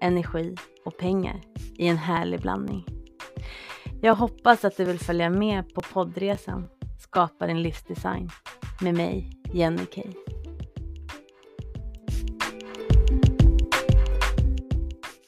energi 0.00 0.56
och 0.84 0.96
pengar 0.96 1.40
i 1.76 1.86
en 1.86 1.96
härlig 1.96 2.40
blandning. 2.40 2.84
Jag 4.00 4.14
hoppas 4.14 4.64
att 4.64 4.76
du 4.76 4.84
vill 4.84 4.98
följa 4.98 5.30
med 5.30 5.74
på 5.74 5.80
poddresan 5.80 6.68
Skapa 6.98 7.46
din 7.46 7.62
livsdesign 7.62 8.30
med 8.80 8.94
mig, 8.94 9.30
Jenny 9.52 9.86
Kay. 9.86 10.12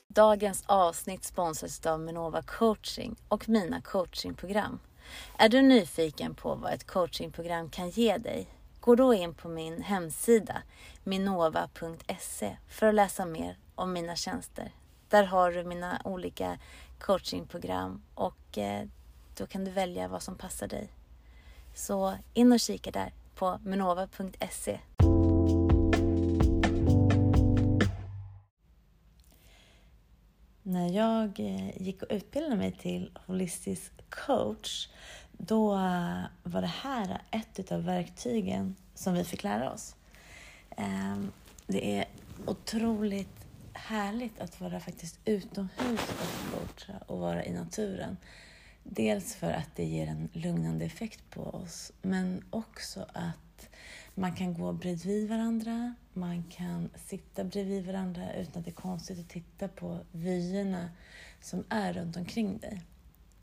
Dagens 0.08 0.64
avsnitt 0.66 1.24
sponsras 1.24 1.86
av 1.86 2.00
Minova 2.00 2.42
coaching 2.42 3.16
och 3.28 3.48
mina 3.48 3.80
coachingprogram. 3.80 4.78
Är 5.38 5.48
du 5.48 5.62
nyfiken 5.62 6.34
på 6.34 6.54
vad 6.54 6.72
ett 6.72 6.86
coachingprogram 6.86 7.70
kan 7.70 7.90
ge 7.90 8.16
dig? 8.16 8.46
Gå 8.80 8.94
då 8.94 9.14
in 9.14 9.34
på 9.34 9.48
min 9.48 9.82
hemsida 9.82 10.62
minova.se 11.04 12.56
för 12.68 12.86
att 12.86 12.94
läsa 12.94 13.26
mer 13.26 13.58
om 13.74 13.92
mina 13.92 14.16
tjänster. 14.16 14.72
Där 15.08 15.24
har 15.24 15.52
du 15.52 15.64
mina 15.64 16.00
olika 16.04 16.58
coachingprogram 16.98 18.02
och 18.14 18.58
eh, 18.58 18.86
då 19.36 19.46
kan 19.46 19.64
du 19.64 19.70
välja 19.70 20.08
vad 20.08 20.22
som 20.22 20.38
passar 20.38 20.68
dig. 20.68 20.88
Så 21.74 22.14
in 22.34 22.52
och 22.52 22.60
kika 22.60 22.90
där 22.90 23.12
på 23.34 23.58
minova.se. 23.64 24.80
När 30.62 30.88
jag 30.88 31.40
eh, 31.40 31.82
gick 31.82 32.02
och 32.02 32.08
utbildade 32.10 32.56
mig 32.56 32.72
till 32.72 33.18
holistisk 33.26 33.92
coach 34.10 34.88
då 35.32 35.74
eh, 35.74 36.22
var 36.42 36.60
det 36.60 36.66
här 36.82 37.22
ett 37.30 37.72
av 37.72 37.84
verktygen 37.84 38.76
som 38.94 39.14
vi 39.14 39.24
fick 39.24 39.42
lära 39.42 39.72
oss. 39.72 39.96
Ehm, 40.76 41.32
det 41.66 41.98
är 41.98 42.04
otroligt 42.46 43.39
härligt 43.86 44.40
att 44.40 44.60
vara 44.60 44.80
faktiskt 44.80 45.18
utomhus 45.24 46.00
och 46.10 46.50
coacha 46.50 46.98
och 47.06 47.18
vara 47.18 47.44
i 47.44 47.52
naturen. 47.52 48.16
Dels 48.82 49.34
för 49.34 49.52
att 49.52 49.76
det 49.76 49.84
ger 49.84 50.06
en 50.06 50.28
lugnande 50.32 50.84
effekt 50.84 51.30
på 51.30 51.42
oss, 51.42 51.92
men 52.02 52.44
också 52.50 53.06
att 53.12 53.68
man 54.14 54.34
kan 54.34 54.54
gå 54.54 54.72
bredvid 54.72 55.28
varandra, 55.28 55.94
man 56.12 56.42
kan 56.42 56.90
sitta 57.06 57.44
bredvid 57.44 57.86
varandra 57.86 58.34
utan 58.34 58.58
att 58.58 58.64
det 58.64 58.70
är 58.70 58.74
konstigt 58.74 59.18
att 59.18 59.28
titta 59.28 59.68
på 59.68 60.00
vyerna 60.12 60.90
som 61.40 61.64
är 61.68 61.92
runt 61.92 62.16
omkring 62.16 62.58
dig. 62.58 62.82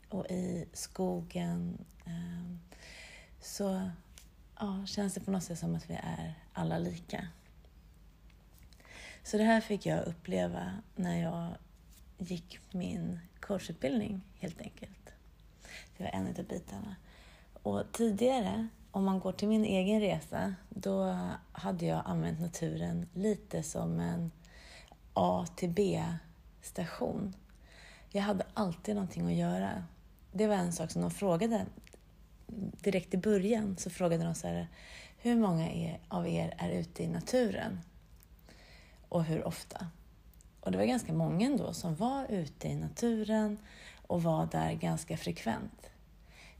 Och 0.08 0.26
i 0.30 0.68
skogen 0.72 1.78
ehm, 2.06 2.58
så 3.40 3.90
ja, 4.58 4.86
känns 4.86 5.14
det 5.14 5.20
på 5.20 5.30
något 5.30 5.44
sätt 5.44 5.58
som 5.58 5.74
att 5.74 5.90
vi 5.90 5.94
är 5.94 6.34
alla 6.52 6.78
lika. 6.78 7.28
Så 9.28 9.38
det 9.38 9.44
här 9.44 9.60
fick 9.60 9.86
jag 9.86 10.06
uppleva 10.06 10.72
när 10.96 11.22
jag 11.22 11.48
gick 12.18 12.58
min 12.70 13.18
coachutbildning 13.40 14.20
helt 14.38 14.60
enkelt. 14.60 15.12
Det 15.96 16.04
var 16.04 16.10
en 16.10 16.26
av 16.26 16.44
bitarna. 16.44 16.96
Och 17.62 17.82
tidigare, 17.92 18.68
om 18.90 19.04
man 19.04 19.20
går 19.20 19.32
till 19.32 19.48
min 19.48 19.64
egen 19.64 20.00
resa, 20.00 20.54
då 20.68 21.18
hade 21.52 21.86
jag 21.86 22.02
använt 22.04 22.40
naturen 22.40 23.08
lite 23.14 23.62
som 23.62 24.00
en 24.00 24.30
A 25.14 25.46
till 25.56 25.70
B-station. 25.70 27.34
Jag 28.10 28.22
hade 28.22 28.46
alltid 28.54 28.94
någonting 28.94 29.26
att 29.26 29.34
göra. 29.34 29.84
Det 30.32 30.46
var 30.46 30.54
en 30.54 30.72
sak 30.72 30.90
som 30.90 31.02
de 31.02 31.10
frågade 31.10 31.66
direkt 32.82 33.14
i 33.14 33.18
början. 33.18 33.76
Så 33.76 33.90
frågade 33.90 34.24
de 34.24 34.34
så 34.34 34.46
här, 34.46 34.68
hur 35.18 35.36
många 35.36 35.96
av 36.08 36.28
er 36.28 36.54
är 36.58 36.70
ute 36.70 37.02
i 37.02 37.08
naturen? 37.08 37.80
Och 39.08 39.24
hur 39.24 39.46
ofta. 39.46 39.86
Och 40.60 40.72
det 40.72 40.78
var 40.78 40.84
ganska 40.84 41.12
många 41.12 41.46
ändå 41.46 41.72
som 41.72 41.94
var 41.94 42.26
ute 42.28 42.68
i 42.68 42.76
naturen 42.76 43.58
och 44.06 44.22
var 44.22 44.48
där 44.52 44.72
ganska 44.72 45.16
frekvent. 45.16 45.90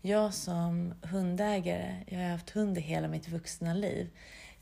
Jag 0.02 0.34
som 0.34 0.94
hundägare, 1.02 2.04
jag 2.06 2.18
har 2.18 2.30
haft 2.30 2.50
hund 2.50 2.78
i 2.78 2.80
hela 2.80 3.08
mitt 3.08 3.28
vuxna 3.28 3.74
liv, 3.74 4.10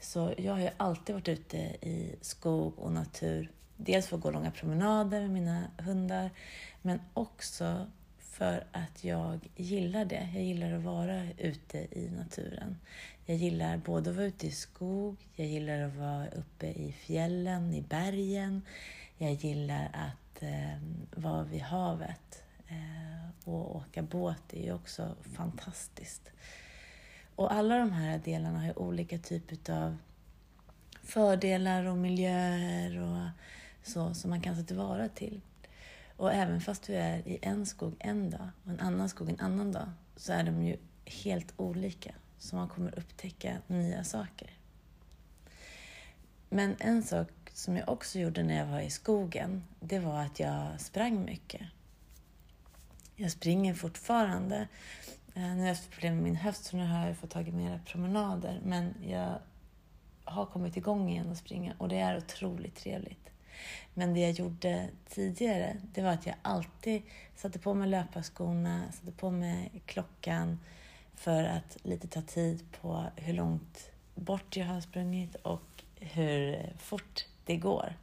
så 0.01 0.35
jag 0.39 0.53
har 0.53 0.61
ju 0.61 0.71
alltid 0.77 1.15
varit 1.15 1.29
ute 1.29 1.57
i 1.81 2.17
skog 2.21 2.79
och 2.79 2.93
natur. 2.93 3.51
Dels 3.77 4.07
för 4.07 4.17
att 4.17 4.23
gå 4.23 4.31
långa 4.31 4.51
promenader 4.51 5.21
med 5.21 5.31
mina 5.31 5.63
hundar, 5.79 6.31
men 6.83 7.01
också 7.15 7.87
för 8.19 8.67
att 8.73 9.05
jag 9.05 9.49
gillar 9.57 10.05
det. 10.05 10.29
Jag 10.35 10.43
gillar 10.43 10.73
att 10.73 10.83
vara 10.83 11.27
ute 11.39 11.79
i 11.79 12.11
naturen. 12.17 12.77
Jag 13.28 13.37
gillar 13.37 13.76
både 13.76 14.10
att 14.10 14.16
vara 14.16 14.26
ute 14.26 14.47
i 14.47 14.50
skog, 14.50 15.16
jag 15.34 15.47
gillar 15.47 15.81
att 15.81 15.97
vara 15.97 16.28
uppe 16.28 16.66
i 16.66 16.92
fjällen, 16.92 17.75
i 17.75 17.82
bergen. 17.82 18.62
Jag 19.19 19.32
gillar 19.32 19.91
att 19.92 20.42
eh, 20.42 20.78
vara 21.14 21.42
vid 21.42 21.60
havet. 21.60 22.44
Eh, 22.69 23.48
och 23.48 23.76
åka 23.76 24.03
båt 24.03 24.42
det 24.50 24.60
är 24.60 24.64
ju 24.64 24.75
också 24.75 25.14
fantastiskt. 25.37 26.31
Och 27.37 27.53
alla 27.53 27.78
de 27.78 27.92
här 27.92 28.20
delarna 28.25 28.59
har 28.59 28.66
ju 28.66 28.72
olika 28.72 29.19
typer 29.19 29.72
av 29.72 29.97
fördelar 31.03 31.84
och 31.84 31.97
miljöer 31.97 32.98
och 33.00 33.28
så 33.82 34.14
som 34.14 34.31
man 34.31 34.41
kan 34.41 34.56
ta 34.56 34.62
tillvara 34.62 35.08
till. 35.08 35.41
Och 36.16 36.32
även 36.32 36.60
fast 36.60 36.82
du 36.82 36.94
är 36.94 37.28
i 37.28 37.38
en 37.43 37.66
skog 37.66 37.94
en 37.98 38.31
dag 38.31 38.48
och 38.64 38.70
en 38.70 38.81
annan 38.81 39.08
skog 39.08 39.28
en 39.28 39.41
annan 39.41 39.72
dag 39.72 39.91
så 40.16 40.32
är 40.32 40.44
de 40.44 40.62
ju 40.62 40.76
helt 41.04 41.53
olika. 41.56 42.14
Så 42.39 42.57
man 42.57 42.69
kommer 42.69 42.99
upptäcka 42.99 43.59
nya 43.67 44.05
saker. 44.05 44.51
Men 46.49 46.77
en 46.79 47.03
sak 47.03 47.29
som 47.53 47.77
jag 47.77 47.89
också 47.89 48.19
gjorde 48.19 48.43
när 48.43 48.59
jag 48.59 48.67
var 48.67 48.81
i 48.81 48.91
skogen, 48.91 49.65
det 49.81 49.99
var 49.99 50.21
att 50.21 50.41
jag 50.41 50.81
sprang 50.81 51.25
mycket. 51.25 51.63
Jag 53.17 53.31
springer 53.31 53.75
fortfarande. 53.75 54.69
Eh, 55.35 55.43
nu 55.43 55.55
har 55.55 55.61
jag 55.61 55.69
haft 55.69 55.91
problem 55.91 56.15
med 56.15 56.25
min 56.25 56.37
höft 56.37 56.65
så 56.65 56.77
nu 56.77 56.87
har 56.87 57.07
jag 57.07 57.17
fått 57.17 57.31
tagit 57.31 57.55
mera 57.55 57.79
promenader. 57.87 58.61
Men 58.65 58.95
jag 59.09 59.39
har 60.25 60.47
kommit 60.47 60.77
igång 60.77 61.11
igen 61.11 61.31
och 61.31 61.37
springa 61.37 61.75
och 61.79 61.89
det 61.89 61.99
är 61.99 62.17
otroligt 62.17 62.77
trevligt. 62.77 63.31
Men 63.95 64.15
det 64.15 64.21
jag 64.21 64.31
gjorde 64.31 64.89
tidigare, 65.09 65.77
det 65.93 66.03
var 66.03 66.11
att 66.11 66.27
jag 66.27 66.35
alltid 66.43 67.03
satte 67.37 67.59
på 67.59 67.75
mig 67.75 67.89
löparskorna, 67.89 68.93
satte 68.93 69.13
på 69.13 69.31
mig 69.31 69.83
klockan 69.87 70.59
för 71.16 71.44
att 71.44 71.77
lite 71.82 72.09
ta 72.09 72.22
tid 72.22 72.65
på 72.81 73.04
hur 73.16 73.32
långt 73.32 73.91
bort 74.15 74.56
jag 74.56 74.66
har 74.66 74.81
sprungit 74.81 75.34
och 75.34 75.84
hur 76.00 76.72
fort 76.78 77.27
det 77.44 77.56
går. 77.56 77.97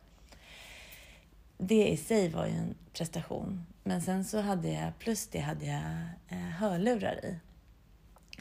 Det 1.58 1.88
i 1.88 1.98
sig 1.98 2.30
var 2.30 2.46
ju 2.46 2.54
en 2.54 2.76
prestation. 2.94 3.66
Men 3.84 4.02
sen 4.02 4.26
så 4.26 4.42
hade 4.42 4.70
jag, 4.70 5.00
plus 5.00 5.28
det 5.28 5.40
hade 5.40 5.66
jag 5.66 5.84
eh, 6.30 6.38
hörlurar 6.38 7.26
i. 7.26 7.40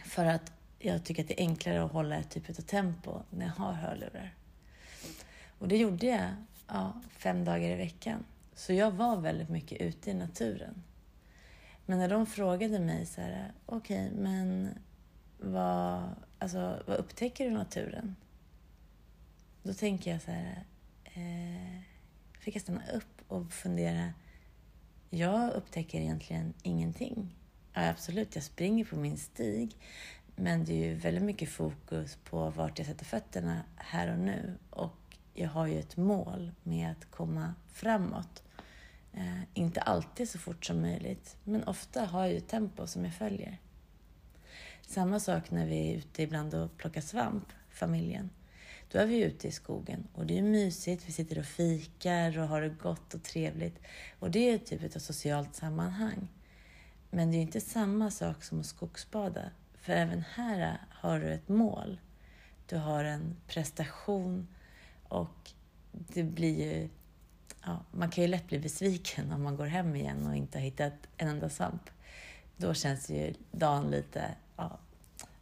För 0.05 0.25
att 0.25 0.53
jag 0.79 1.05
tycker 1.05 1.23
att 1.23 1.29
det 1.29 1.41
är 1.43 1.47
enklare 1.47 1.85
att 1.85 1.93
hålla 1.93 2.17
ett 2.17 2.31
typ 2.31 2.49
av 2.49 2.63
tempo 2.63 3.23
när 3.31 3.47
jag 3.47 3.53
har 3.53 3.73
hörlurar. 3.73 4.35
Och 5.59 5.69
det 5.69 5.77
gjorde 5.77 6.07
jag 6.07 6.31
ja, 6.69 6.93
fem 7.11 7.45
dagar 7.45 7.71
i 7.71 7.75
veckan. 7.75 8.25
Så 8.55 8.73
jag 8.73 8.91
var 8.91 9.17
väldigt 9.17 9.49
mycket 9.49 9.81
ute 9.81 10.11
i 10.11 10.15
naturen. 10.15 10.83
Men 11.87 11.99
när 11.99 12.09
de 12.09 12.27
frågade 12.27 12.81
mig 12.81 13.07
så 13.07 13.21
här, 13.21 13.53
okej, 13.67 14.07
okay, 14.07 14.21
men 14.21 14.69
vad, 15.39 16.03
alltså, 16.39 16.83
vad 16.87 16.97
upptäcker 16.97 17.45
du 17.45 17.51
i 17.51 17.55
naturen? 17.55 18.17
Då 19.63 19.75
tänker 19.75 20.13
jag 20.13 20.23
så 20.23 20.31
här, 20.31 20.65
eh, 21.05 21.81
fick 22.41 22.55
jag 22.55 22.63
stanna 22.63 22.91
upp 22.95 23.23
och 23.29 23.53
fundera. 23.53 24.13
Jag 25.11 25.53
upptäcker 25.53 26.01
egentligen 26.01 26.55
ingenting. 26.63 27.37
Ja, 27.73 27.89
absolut, 27.89 28.35
jag 28.35 28.45
springer 28.45 28.85
på 28.85 28.97
min 28.97 29.19
stig. 29.19 29.77
Men 30.37 30.65
det 30.65 30.73
är 30.73 30.89
ju 30.89 30.95
väldigt 30.95 31.23
mycket 31.25 31.49
fokus 31.49 32.19
på 32.25 32.51
vart 32.51 32.79
jag 32.79 32.87
sätter 32.87 33.05
fötterna 33.05 33.63
här 33.77 34.13
och 34.13 34.19
nu. 34.19 34.55
Och 34.71 35.17
jag 35.35 35.49
har 35.49 35.67
ju 35.67 35.79
ett 35.79 35.97
mål 35.97 36.53
med 36.63 36.91
att 36.91 37.11
komma 37.11 37.55
framåt. 37.73 38.43
Eh, 39.13 39.43
inte 39.55 39.81
alltid 39.81 40.29
så 40.29 40.39
fort 40.39 40.65
som 40.65 40.81
möjligt, 40.81 41.37
men 41.45 41.65
ofta 41.65 42.05
har 42.05 42.21
jag 42.21 42.31
ju 42.31 42.37
ett 42.37 42.49
tempo 42.49 42.87
som 42.87 43.05
jag 43.05 43.15
följer. 43.15 43.59
Samma 44.87 45.21
sak 45.21 45.51
när 45.51 45.67
vi 45.67 45.91
är 45.91 45.97
ute 45.97 46.23
ibland 46.23 46.55
och 46.55 46.77
plockar 46.77 47.01
svamp, 47.01 47.53
familjen. 47.71 48.31
då 48.89 48.99
är 48.99 49.07
vi 49.07 49.23
ute 49.23 49.49
i 49.49 49.53
skogen 49.53 50.09
och 50.15 50.27
det 50.27 50.39
är 50.39 50.43
mysigt. 50.43 51.09
Vi 51.09 51.13
sitter 51.13 51.39
och 51.39 51.45
fikar 51.45 52.39
och 52.39 52.49
har 52.49 52.61
det 52.61 52.69
gott 52.69 53.15
och 53.15 53.23
trevligt. 53.23 53.79
Och 54.19 54.31
det 54.31 54.51
är 54.51 54.59
typ 54.59 54.83
ett 54.83 55.03
socialt 55.03 55.55
sammanhang. 55.55 56.29
Men 57.11 57.31
det 57.31 57.37
är 57.37 57.43
inte 57.43 57.61
samma 57.61 58.11
sak 58.11 58.45
som 58.45 58.61
att 58.61 58.67
skogsbada. 58.67 59.51
För 59.75 59.93
även 59.93 60.25
här 60.35 60.79
har 60.91 61.21
du 61.21 61.33
ett 61.33 61.49
mål. 61.49 62.01
Du 62.67 62.77
har 62.77 63.05
en 63.05 63.37
prestation 63.47 64.49
och 65.09 65.51
det 65.93 66.23
blir 66.23 66.65
ju... 66.65 66.89
Ja, 67.65 67.85
man 67.91 68.11
kan 68.11 68.25
ju 68.25 68.29
lätt 68.29 68.49
bli 68.49 68.59
besviken 68.59 69.33
om 69.33 69.43
man 69.43 69.57
går 69.57 69.67
hem 69.67 69.97
igen 69.97 70.27
och 70.27 70.37
inte 70.37 70.59
har 70.59 70.63
hittat 70.63 70.93
en 71.17 71.29
enda 71.29 71.49
svamp. 71.49 71.91
Då 72.57 72.75
känns 72.75 73.11
ju 73.11 73.35
dagen 73.51 73.91
lite 73.91 74.35
ja, 74.57 74.79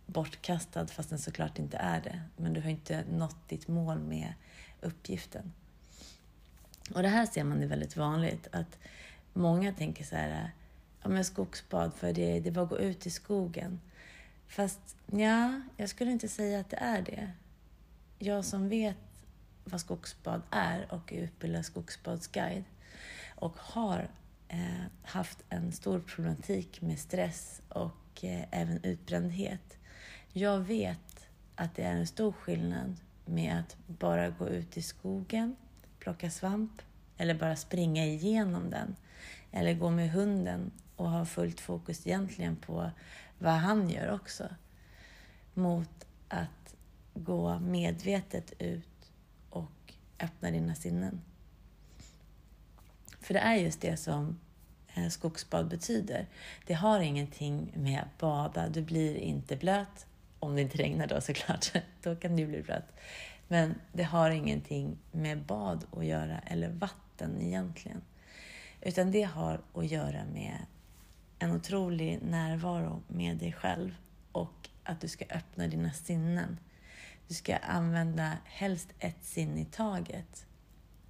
bortkastad, 0.06 0.86
fast 0.86 1.10
den 1.10 1.18
såklart 1.18 1.58
inte 1.58 1.76
är 1.76 2.00
det. 2.00 2.22
Men 2.36 2.52
du 2.52 2.60
har 2.60 2.70
inte 2.70 3.04
nått 3.10 3.48
ditt 3.48 3.68
mål 3.68 3.98
med 3.98 4.34
uppgiften. 4.80 5.52
Och 6.94 7.02
det 7.02 7.08
här 7.08 7.26
ser 7.26 7.44
man 7.44 7.62
är 7.62 7.66
väldigt 7.66 7.96
vanligt, 7.96 8.48
att 8.52 8.78
många 9.32 9.72
tänker 9.72 10.04
så 10.04 10.16
här, 10.16 10.50
ja 11.02 11.08
men 11.08 11.24
skogsbad, 11.24 11.94
för 11.94 12.12
det, 12.12 12.40
det 12.40 12.48
är 12.48 12.52
bara 12.52 12.64
att 12.64 12.70
gå 12.70 12.78
ut 12.78 13.06
i 13.06 13.10
skogen. 13.10 13.80
Fast 14.48 14.96
ja, 15.06 15.60
jag 15.76 15.88
skulle 15.88 16.10
inte 16.10 16.28
säga 16.28 16.60
att 16.60 16.70
det 16.70 16.76
är 16.76 17.02
det. 17.02 17.30
Jag 18.18 18.44
som 18.44 18.68
vet 18.68 18.96
vad 19.64 19.80
skogsbad 19.80 20.42
är 20.50 20.92
och 20.92 21.12
är 21.12 21.16
utbildad 21.16 21.64
skogsbadsguide 21.64 22.64
och 23.34 23.56
har 23.56 24.10
eh, 24.48 24.84
haft 25.02 25.38
en 25.48 25.72
stor 25.72 26.00
problematik 26.00 26.82
med 26.82 26.98
stress 26.98 27.62
och 27.68 28.24
eh, 28.24 28.44
även 28.50 28.84
utbrändhet. 28.84 29.78
Jag 30.32 30.58
vet 30.58 31.28
att 31.54 31.74
det 31.74 31.82
är 31.82 31.96
en 31.96 32.06
stor 32.06 32.32
skillnad 32.32 32.96
med 33.24 33.58
att 33.58 33.76
bara 33.86 34.30
gå 34.30 34.48
ut 34.48 34.76
i 34.76 34.82
skogen, 34.82 35.56
plocka 35.98 36.30
svamp 36.30 36.82
eller 37.16 37.34
bara 37.34 37.56
springa 37.56 38.06
igenom 38.06 38.70
den. 38.70 38.96
Eller 39.52 39.74
gå 39.74 39.90
med 39.90 40.10
hunden 40.10 40.70
och 40.96 41.10
ha 41.10 41.24
fullt 41.24 41.60
fokus 41.60 42.06
egentligen 42.06 42.56
på 42.56 42.90
vad 43.38 43.52
han 43.52 43.90
gör 43.90 44.12
också. 44.12 44.48
Mot 45.54 46.06
att 46.28 46.74
gå 47.14 47.58
medvetet 47.58 48.52
ut 48.58 48.89
öppna 50.20 50.50
dina 50.50 50.74
sinnen. 50.74 51.20
För 53.20 53.34
det 53.34 53.40
är 53.40 53.54
just 53.54 53.80
det 53.80 53.96
som 53.96 54.38
eh, 54.94 55.08
skogsbad 55.08 55.68
betyder. 55.68 56.26
Det 56.66 56.74
har 56.74 57.00
ingenting 57.00 57.72
med 57.76 58.00
att 58.00 58.18
bada, 58.18 58.68
du 58.68 58.82
blir 58.82 59.16
inte 59.16 59.56
blöt. 59.56 60.06
Om 60.38 60.54
det 60.54 60.62
inte 60.62 60.78
regnar 60.78 61.06
då 61.06 61.20
såklart, 61.20 61.72
då 62.02 62.16
kan 62.16 62.36
du 62.36 62.46
bli 62.46 62.62
blöt. 62.62 62.84
Men 63.48 63.74
det 63.92 64.02
har 64.02 64.30
ingenting 64.30 64.98
med 65.12 65.42
bad 65.42 65.84
att 65.92 66.04
göra, 66.04 66.38
eller 66.38 66.68
vatten 66.68 67.40
egentligen. 67.40 68.02
Utan 68.80 69.10
det 69.10 69.22
har 69.22 69.60
att 69.74 69.90
göra 69.90 70.24
med 70.24 70.56
en 71.38 71.50
otrolig 71.50 72.18
närvaro 72.22 73.02
med 73.08 73.36
dig 73.36 73.52
själv 73.52 73.94
och 74.32 74.68
att 74.84 75.00
du 75.00 75.08
ska 75.08 75.24
öppna 75.24 75.66
dina 75.66 75.92
sinnen. 75.92 76.58
Du 77.30 77.34
ska 77.34 77.56
använda 77.56 78.36
helst 78.44 78.88
ett 78.98 79.24
sinne 79.24 79.60
i 79.60 79.64
taget 79.64 80.46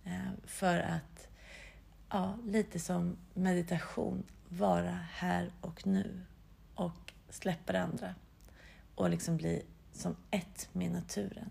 eh, 0.04 0.32
för 0.44 0.78
att, 0.78 1.28
ja, 2.08 2.38
lite 2.44 2.78
som 2.80 3.16
meditation, 3.34 4.22
vara 4.48 4.98
här 5.12 5.52
och 5.60 5.86
nu 5.86 6.20
och 6.74 7.12
släppa 7.28 7.72
det 7.72 7.80
andra 7.80 8.14
och 8.94 9.10
liksom 9.10 9.36
bli 9.36 9.62
som 9.92 10.16
ett 10.30 10.68
med 10.72 10.92
naturen. 10.92 11.50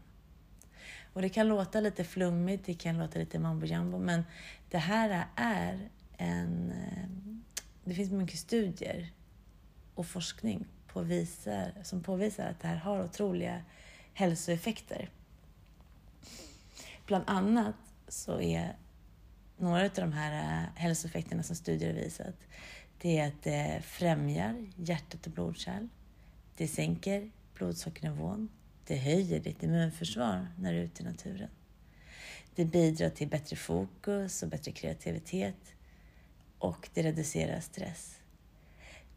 Och 1.14 1.22
det 1.22 1.30
kan 1.30 1.48
låta 1.48 1.80
lite 1.80 2.04
flummigt, 2.04 2.66
det 2.66 2.74
kan 2.74 2.98
låta 2.98 3.20
lite 3.20 3.40
mambo 3.40 3.66
jambo, 3.66 4.00
men 4.00 4.24
det 4.70 4.78
här 4.78 5.28
är 5.36 5.90
en 6.18 6.72
eh, 6.72 7.10
det 7.84 7.94
finns 7.94 8.12
mycket 8.12 8.40
studier 8.40 9.14
och 9.96 10.06
forskning 10.06 10.68
på 10.88 11.02
visar, 11.02 11.74
som 11.84 12.04
påvisar 12.04 12.50
att 12.50 12.60
det 12.60 12.68
här 12.68 12.78
har 12.78 13.04
otroliga 13.04 13.62
hälsoeffekter. 14.20 15.10
Bland 17.06 17.24
annat 17.28 17.76
så 18.08 18.42
är 18.42 18.76
några 19.58 19.84
av 19.84 19.90
de 19.96 20.14
här 20.14 20.62
eh, 20.64 20.70
hälsoeffekterna 20.76 21.44
som 21.44 21.56
studier 21.56 21.94
har 21.94 22.02
visat, 22.02 22.36
det 23.02 23.20
är 23.20 23.28
att 23.28 23.44
det 23.44 23.82
främjar 23.84 24.66
hjärtat 24.76 25.28
och 25.28 25.32
blodkärl. 25.32 25.88
Det 26.58 26.68
sänker 26.68 27.32
blodsockernivån. 27.54 28.50
Det 28.88 28.98
höjer 28.98 29.40
ditt 29.40 29.64
immunförsvar 29.64 30.48
när 30.58 30.74
du 30.74 30.80
är 30.80 30.84
ute 30.84 31.04
i 31.04 31.06
naturen. 31.06 31.50
Det 32.56 32.66
bidrar 32.66 33.10
till 33.10 33.28
bättre 33.28 33.56
fokus 33.56 34.44
och 34.44 34.50
bättre 34.50 34.72
kreativitet 34.72 35.76
och 36.58 36.90
det 36.94 37.04
reducerar 37.04 37.60
stress. 37.60 38.20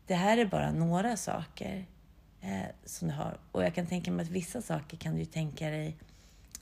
Det 0.07 0.15
här 0.15 0.39
är 0.39 0.47
bara 0.47 0.73
några 0.73 1.17
saker 1.17 1.87
eh, 2.43 2.67
som 2.85 3.09
du 3.09 3.15
har. 3.15 3.39
Och 3.53 3.65
jag 3.65 3.75
kan 3.75 3.87
tänka 3.87 4.11
mig 4.11 4.23
att 4.23 4.31
vissa 4.31 4.63
saker 4.63 4.97
kan 4.97 5.13
du 5.15 5.19
ju 5.19 5.27
tänka 5.27 5.71
dig 5.71 5.97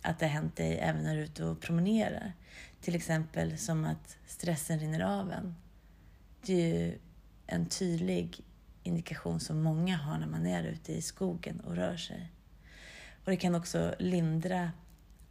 att 0.03 0.19
det 0.19 0.27
har 0.27 0.33
hänt 0.33 0.57
dig 0.57 0.79
även 0.79 1.03
när 1.03 1.15
du 1.15 1.21
är 1.21 1.25
ute 1.25 1.45
och 1.45 1.61
promenerar. 1.61 2.33
Till 2.81 2.95
exempel 2.95 3.59
som 3.59 3.85
att 3.85 4.17
stressen 4.27 4.79
rinner 4.79 5.01
av 5.01 5.33
en. 5.33 5.55
Det 6.43 6.53
är 6.53 6.79
ju 6.79 6.99
en 7.47 7.67
tydlig 7.67 8.41
indikation 8.83 9.41
som 9.41 9.63
många 9.63 9.97
har 9.97 10.19
när 10.19 10.27
man 10.27 10.47
är 10.47 10.65
ute 10.65 10.93
i 10.93 11.03
skogen 11.03 11.61
och 11.61 11.77
rör 11.77 11.97
sig. 11.97 12.33
Och 13.25 13.31
det 13.31 13.37
kan 13.37 13.55
också 13.55 13.95
lindra 13.99 14.73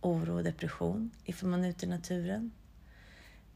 oro 0.01 0.35
och 0.35 0.43
depression 0.43 1.11
ifall 1.25 1.49
man 1.49 1.63
är 1.63 1.69
ute 1.69 1.85
i 1.85 1.89
naturen. 1.89 2.51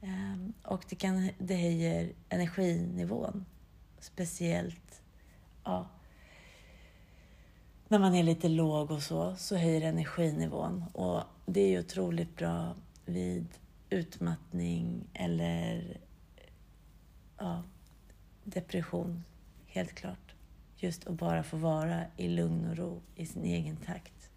Ehm, 0.01 0.53
och 0.63 0.85
det, 0.89 0.95
kan, 0.95 1.29
det 1.37 1.55
höjer 1.55 2.11
energinivån. 2.29 3.45
Speciellt 3.99 5.01
ja, 5.63 5.89
när 7.93 7.99
man 7.99 8.15
är 8.15 8.23
lite 8.23 8.49
låg 8.49 8.91
och 8.91 9.03
så, 9.03 9.35
så 9.35 9.55
höjer 9.55 9.81
energinivån. 9.81 10.83
Och 10.93 11.23
det 11.45 11.61
är 11.61 11.69
ju 11.69 11.79
otroligt 11.79 12.35
bra 12.35 12.75
vid 13.05 13.47
utmattning 13.89 15.07
eller 15.13 15.97
ja, 17.37 17.63
depression, 18.43 19.23
helt 19.67 19.93
klart. 19.93 20.35
Just 20.77 21.07
att 21.07 21.13
bara 21.13 21.43
få 21.43 21.57
vara 21.57 22.03
i 22.17 22.27
lugn 22.27 22.69
och 22.69 22.77
ro 22.77 23.01
i 23.15 23.25
sin 23.25 23.43
egen 23.43 23.77
takt. 23.77 24.29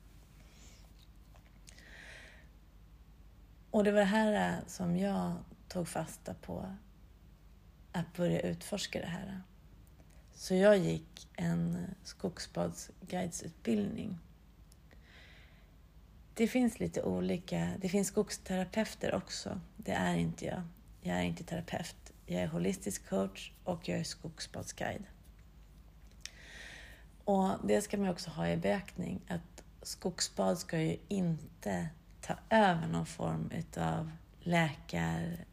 Och 3.71 3.85
det 3.85 3.93
var 3.93 4.01
det 4.01 4.05
här 4.05 4.53
eh, 4.53 4.67
som 4.67 4.97
jag 4.97 5.35
tog 5.69 5.89
fasta 5.89 6.35
på 6.35 6.67
att 7.93 8.17
börja 8.17 8.41
utforska 8.41 9.01
det 9.01 9.07
här. 9.07 9.41
Så 10.39 10.55
jag 10.55 10.79
gick 10.79 11.29
en 11.37 11.95
skogsbadsguidesutbildning. 12.03 14.19
Det 16.35 16.49
finns 16.49 16.81
lite 16.81 17.03
olika, 17.03 17.73
det 17.81 17.89
finns 17.89 18.09
skogsterapeuter 18.09 19.15
också. 19.15 19.61
Det 19.77 19.93
är 19.93 20.15
inte 20.15 20.45
jag. 20.45 20.63
Jag 21.01 21.17
är 21.17 21.23
inte 21.23 21.45
terapeut. 21.45 22.13
Jag 22.27 22.43
är 22.43 22.47
holistisk 22.47 23.09
coach 23.09 23.53
och 23.65 23.89
jag 23.89 23.99
är 23.99 24.05
skogsbadsguide. 24.05 25.05
Och 27.25 27.51
det 27.65 27.83
ska 27.83 27.97
man 27.97 28.09
också 28.09 28.31
ha 28.31 28.49
i 28.49 28.57
beaktning 28.57 29.21
att 29.29 29.63
skogsbad 29.83 30.59
ska 30.59 30.81
ju 30.81 30.97
inte 31.09 31.89
ta 32.21 32.35
över 32.51 32.87
någon 32.87 33.07
form 33.07 33.51
utav 33.51 34.11
läkar 34.41 35.45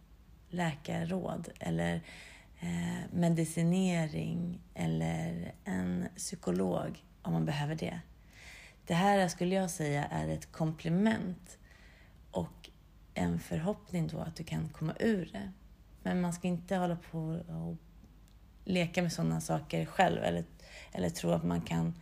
läkarråd 0.50 1.50
eller 1.60 2.02
Eh, 2.64 3.04
medicinering 3.12 4.62
eller 4.74 5.52
en 5.64 6.08
psykolog 6.16 7.04
om 7.22 7.34
man 7.34 7.46
behöver 7.46 7.76
det. 7.76 8.00
Det 8.86 8.94
här 8.94 9.28
skulle 9.28 9.56
jag 9.56 9.70
säga 9.70 10.06
är 10.06 10.28
ett 10.28 10.52
komplement 10.52 11.58
och 12.32 12.70
en 13.14 13.40
förhoppning 13.40 14.08
då 14.08 14.20
att 14.20 14.36
du 14.36 14.44
kan 14.44 14.70
komma 14.70 14.94
ur 15.00 15.30
det. 15.34 15.52
Men 16.04 16.22
man 16.22 16.34
ska 16.34 16.48
inte 16.48 16.76
hålla 16.76 16.98
på 17.12 17.20
och 17.48 17.78
leka 18.66 19.02
med 19.02 19.14
sådana 19.14 19.42
saker 19.42 19.86
själv 19.86 20.24
eller, 20.24 20.44
eller 20.92 21.10
tro 21.10 21.32
att 21.32 21.44
man 21.44 21.62
kan 21.62 21.94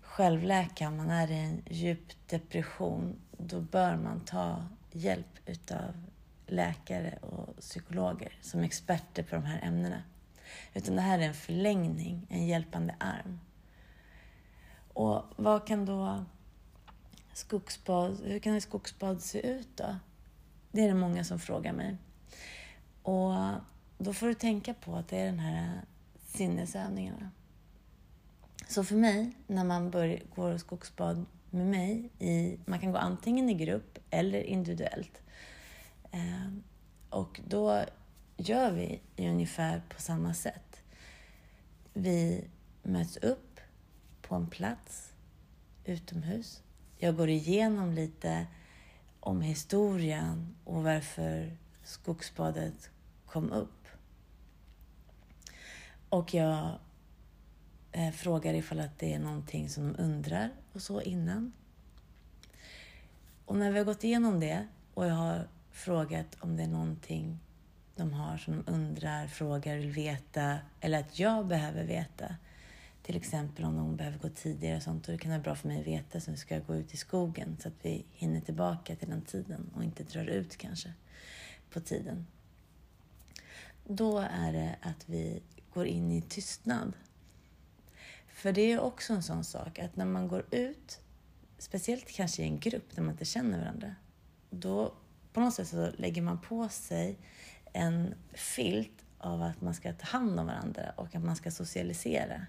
självläka 0.00 0.88
om 0.88 0.96
man 0.96 1.10
är 1.10 1.30
i 1.30 1.38
en 1.38 1.62
djup 1.70 2.28
depression. 2.28 3.16
Då 3.38 3.60
bör 3.60 3.96
man 3.96 4.20
ta 4.20 4.64
hjälp 4.92 5.38
utav 5.46 5.94
läkare 6.46 7.18
och 7.20 7.56
psykologer 7.56 8.38
som 8.40 8.60
experter 8.60 9.22
på 9.22 9.34
de 9.34 9.44
här 9.44 9.60
ämnena. 9.62 10.02
Utan 10.74 10.96
det 10.96 11.02
här 11.02 11.18
är 11.18 11.22
en 11.22 11.34
förlängning, 11.34 12.26
en 12.30 12.46
hjälpande 12.46 12.94
arm. 13.00 13.40
Och 14.92 15.22
vad 15.36 15.66
kan 15.66 15.84
då 15.84 16.24
skogsbad, 17.32 18.20
hur 18.24 18.38
kan 18.38 18.54
ett 18.54 18.62
skogsbad 18.62 19.22
se 19.22 19.46
ut 19.46 19.68
då? 19.76 19.96
Det 20.72 20.80
är 20.80 20.88
det 20.88 20.94
många 20.94 21.24
som 21.24 21.38
frågar 21.38 21.72
mig. 21.72 21.96
Och 23.02 23.32
då 23.98 24.12
får 24.12 24.26
du 24.26 24.34
tänka 24.34 24.74
på 24.74 24.96
att 24.96 25.08
det 25.08 25.18
är 25.18 25.26
den 25.26 25.38
här 25.38 25.80
sinnesövningarna. 26.26 27.30
Så 28.68 28.84
för 28.84 28.96
mig, 28.96 29.32
när 29.46 29.64
man 29.64 29.90
börjar, 29.90 30.20
går 30.34 30.58
skogsbad 30.58 31.26
med 31.50 31.66
mig. 31.66 32.10
I, 32.18 32.58
man 32.64 32.78
kan 32.78 32.92
gå 32.92 32.98
antingen 32.98 33.50
i 33.50 33.54
grupp 33.54 33.98
eller 34.10 34.40
individuellt. 34.40 35.22
Ehm, 36.14 36.62
och 37.10 37.40
då 37.48 37.84
gör 38.36 38.72
vi 38.72 39.00
ungefär 39.16 39.82
på 39.88 40.00
samma 40.00 40.34
sätt. 40.34 40.82
Vi 41.92 42.44
möts 42.82 43.16
upp 43.16 43.60
på 44.22 44.34
en 44.34 44.46
plats 44.46 45.12
utomhus. 45.84 46.62
Jag 46.98 47.16
går 47.16 47.28
igenom 47.28 47.92
lite 47.92 48.46
om 49.20 49.40
historien 49.40 50.56
och 50.64 50.82
varför 50.82 51.56
skogsbadet 51.84 52.90
kom 53.26 53.52
upp. 53.52 53.86
Och 56.08 56.34
jag 56.34 56.78
eh, 57.92 58.10
frågar 58.10 58.54
ifall 58.54 58.80
att 58.80 58.98
det 58.98 59.14
är 59.14 59.18
någonting 59.18 59.68
som 59.68 59.92
de 59.92 60.02
undrar 60.02 60.50
och 60.72 60.82
så 60.82 61.00
innan. 61.00 61.52
Och 63.44 63.56
när 63.56 63.72
vi 63.72 63.78
har 63.78 63.84
gått 63.84 64.04
igenom 64.04 64.40
det 64.40 64.68
och 64.94 65.06
jag 65.06 65.14
har 65.14 65.48
frågat 65.74 66.36
om 66.40 66.56
det 66.56 66.62
är 66.62 66.68
någonting 66.68 67.38
de 67.96 68.12
har 68.12 68.38
som 68.38 68.56
de 68.56 68.72
undrar, 68.72 69.26
frågar, 69.26 69.76
vill 69.76 69.90
veta 69.90 70.58
eller 70.80 71.00
att 71.00 71.18
jag 71.18 71.46
behöver 71.46 71.84
veta. 71.84 72.36
Till 73.02 73.16
exempel 73.16 73.64
om 73.64 73.76
de 73.76 73.96
behöver 73.96 74.18
gå 74.18 74.28
tidigare 74.28 74.76
och 74.76 74.82
sånt. 74.82 75.06
Och 75.06 75.12
det 75.12 75.18
kan 75.18 75.30
vara 75.30 75.40
bra 75.40 75.54
för 75.54 75.68
mig 75.68 75.80
att 75.80 75.86
veta 75.86 76.20
så 76.20 76.30
nu 76.30 76.36
ska 76.36 76.54
jag 76.54 76.66
gå 76.66 76.74
ut 76.74 76.94
i 76.94 76.96
skogen 76.96 77.56
så 77.60 77.68
att 77.68 77.74
vi 77.82 78.04
hinner 78.12 78.40
tillbaka 78.40 78.96
till 78.96 79.08
den 79.08 79.22
tiden 79.22 79.70
och 79.74 79.84
inte 79.84 80.04
drar 80.04 80.26
ut 80.26 80.56
kanske 80.56 80.92
på 81.70 81.80
tiden. 81.80 82.26
Då 83.84 84.18
är 84.18 84.52
det 84.52 84.76
att 84.82 85.08
vi 85.08 85.42
går 85.74 85.86
in 85.86 86.10
i 86.10 86.22
tystnad. 86.22 86.92
För 88.28 88.52
det 88.52 88.72
är 88.72 88.80
också 88.80 89.12
en 89.12 89.22
sån 89.22 89.44
sak 89.44 89.78
att 89.78 89.96
när 89.96 90.04
man 90.04 90.28
går 90.28 90.44
ut, 90.50 91.00
speciellt 91.58 92.08
kanske 92.08 92.42
i 92.42 92.46
en 92.46 92.58
grupp 92.58 92.94
där 92.94 93.02
man 93.02 93.12
inte 93.12 93.24
känner 93.24 93.58
varandra, 93.58 93.94
då 94.50 94.94
på 95.34 95.40
något 95.40 95.54
sätt 95.54 95.68
så 95.68 95.90
lägger 95.96 96.22
man 96.22 96.40
på 96.40 96.68
sig 96.68 97.18
en 97.72 98.14
filt 98.32 99.04
av 99.18 99.42
att 99.42 99.60
man 99.60 99.74
ska 99.74 99.92
ta 99.92 100.06
hand 100.06 100.40
om 100.40 100.46
varandra 100.46 100.92
och 100.96 101.14
att 101.14 101.24
man 101.24 101.36
ska 101.36 101.50
socialisera. 101.50 102.46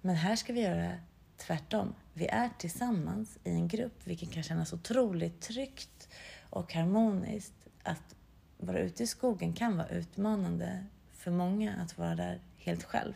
Men 0.00 0.16
här 0.16 0.36
ska 0.36 0.52
vi 0.52 0.60
göra 0.60 0.92
tvärtom. 1.36 1.94
Vi 2.12 2.26
är 2.26 2.50
tillsammans 2.58 3.38
i 3.44 3.50
en 3.50 3.68
grupp, 3.68 4.00
vilket 4.04 4.32
kan 4.32 4.42
kännas 4.42 4.72
otroligt 4.72 5.40
tryggt 5.40 6.08
och 6.50 6.74
harmoniskt. 6.74 7.54
Att 7.82 8.14
vara 8.58 8.78
ute 8.78 9.02
i 9.02 9.06
skogen 9.06 9.52
kan 9.52 9.76
vara 9.76 9.88
utmanande 9.88 10.86
för 11.12 11.30
många 11.30 11.74
att 11.74 11.98
vara 11.98 12.14
där 12.14 12.40
helt 12.56 12.84
själv, 12.84 13.12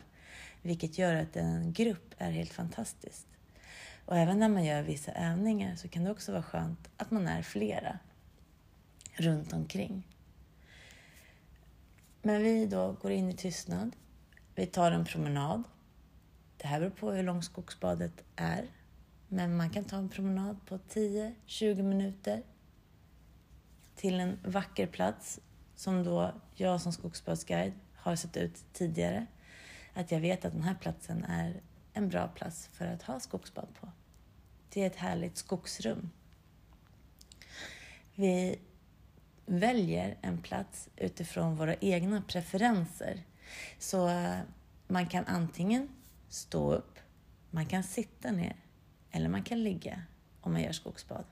vilket 0.61 0.97
gör 0.97 1.15
att 1.15 1.35
en 1.35 1.73
grupp 1.73 2.13
är 2.17 2.31
helt 2.31 2.53
fantastiskt. 2.53 3.27
Och 4.05 4.17
även 4.17 4.39
när 4.39 4.49
man 4.49 4.65
gör 4.65 4.81
vissa 4.81 5.11
övningar 5.11 5.75
så 5.75 5.87
kan 5.87 6.03
det 6.03 6.11
också 6.11 6.31
vara 6.31 6.43
skönt 6.43 6.89
att 6.97 7.11
man 7.11 7.27
är 7.27 7.41
flera 7.41 7.99
runt 9.15 9.53
omkring. 9.53 10.07
Men 12.21 12.43
vi 12.43 12.65
då 12.65 12.91
går 12.91 13.11
in 13.11 13.29
i 13.29 13.33
tystnad. 13.33 13.95
Vi 14.55 14.65
tar 14.65 14.91
en 14.91 15.05
promenad. 15.05 15.63
Det 16.57 16.67
här 16.67 16.79
beror 16.79 16.91
på 16.91 17.11
hur 17.11 17.23
långt 17.23 17.45
skogsbadet 17.45 18.23
är. 18.35 18.67
Men 19.27 19.57
man 19.57 19.69
kan 19.69 19.83
ta 19.83 19.97
en 19.97 20.09
promenad 20.09 20.65
på 20.65 20.77
10-20 20.77 21.81
minuter 21.83 22.43
till 23.95 24.19
en 24.19 24.39
vacker 24.43 24.87
plats 24.87 25.39
som 25.75 26.03
då 26.03 26.33
jag 26.55 26.81
som 26.81 26.93
skogsbadsguide 26.93 27.73
har 27.95 28.15
sett 28.15 28.37
ut 28.37 28.63
tidigare. 28.73 29.25
Att 29.93 30.11
jag 30.11 30.19
vet 30.19 30.45
att 30.45 30.53
den 30.53 30.63
här 30.63 30.75
platsen 30.75 31.23
är 31.23 31.61
en 31.93 32.09
bra 32.09 32.27
plats 32.27 32.67
för 32.67 32.87
att 32.87 33.03
ha 33.03 33.19
skogsbad 33.19 33.67
på. 33.79 33.91
Det 34.69 34.81
är 34.81 34.87
ett 34.87 34.95
härligt 34.95 35.37
skogsrum. 35.37 36.11
Vi 38.15 38.59
väljer 39.45 40.17
en 40.21 40.41
plats 40.41 40.89
utifrån 40.95 41.55
våra 41.55 41.75
egna 41.75 42.21
preferenser. 42.21 43.23
Så 43.79 44.07
eh, 44.07 44.39
man 44.87 45.07
kan 45.07 45.25
antingen 45.25 45.89
stå 46.29 46.73
upp, 46.73 46.99
man 47.49 47.65
kan 47.65 47.83
sitta 47.83 48.31
ner 48.31 48.55
eller 49.11 49.29
man 49.29 49.43
kan 49.43 49.63
ligga 49.63 50.01
om 50.41 50.51
man 50.51 50.61
gör 50.61 50.71
skogsbad. 50.71 51.25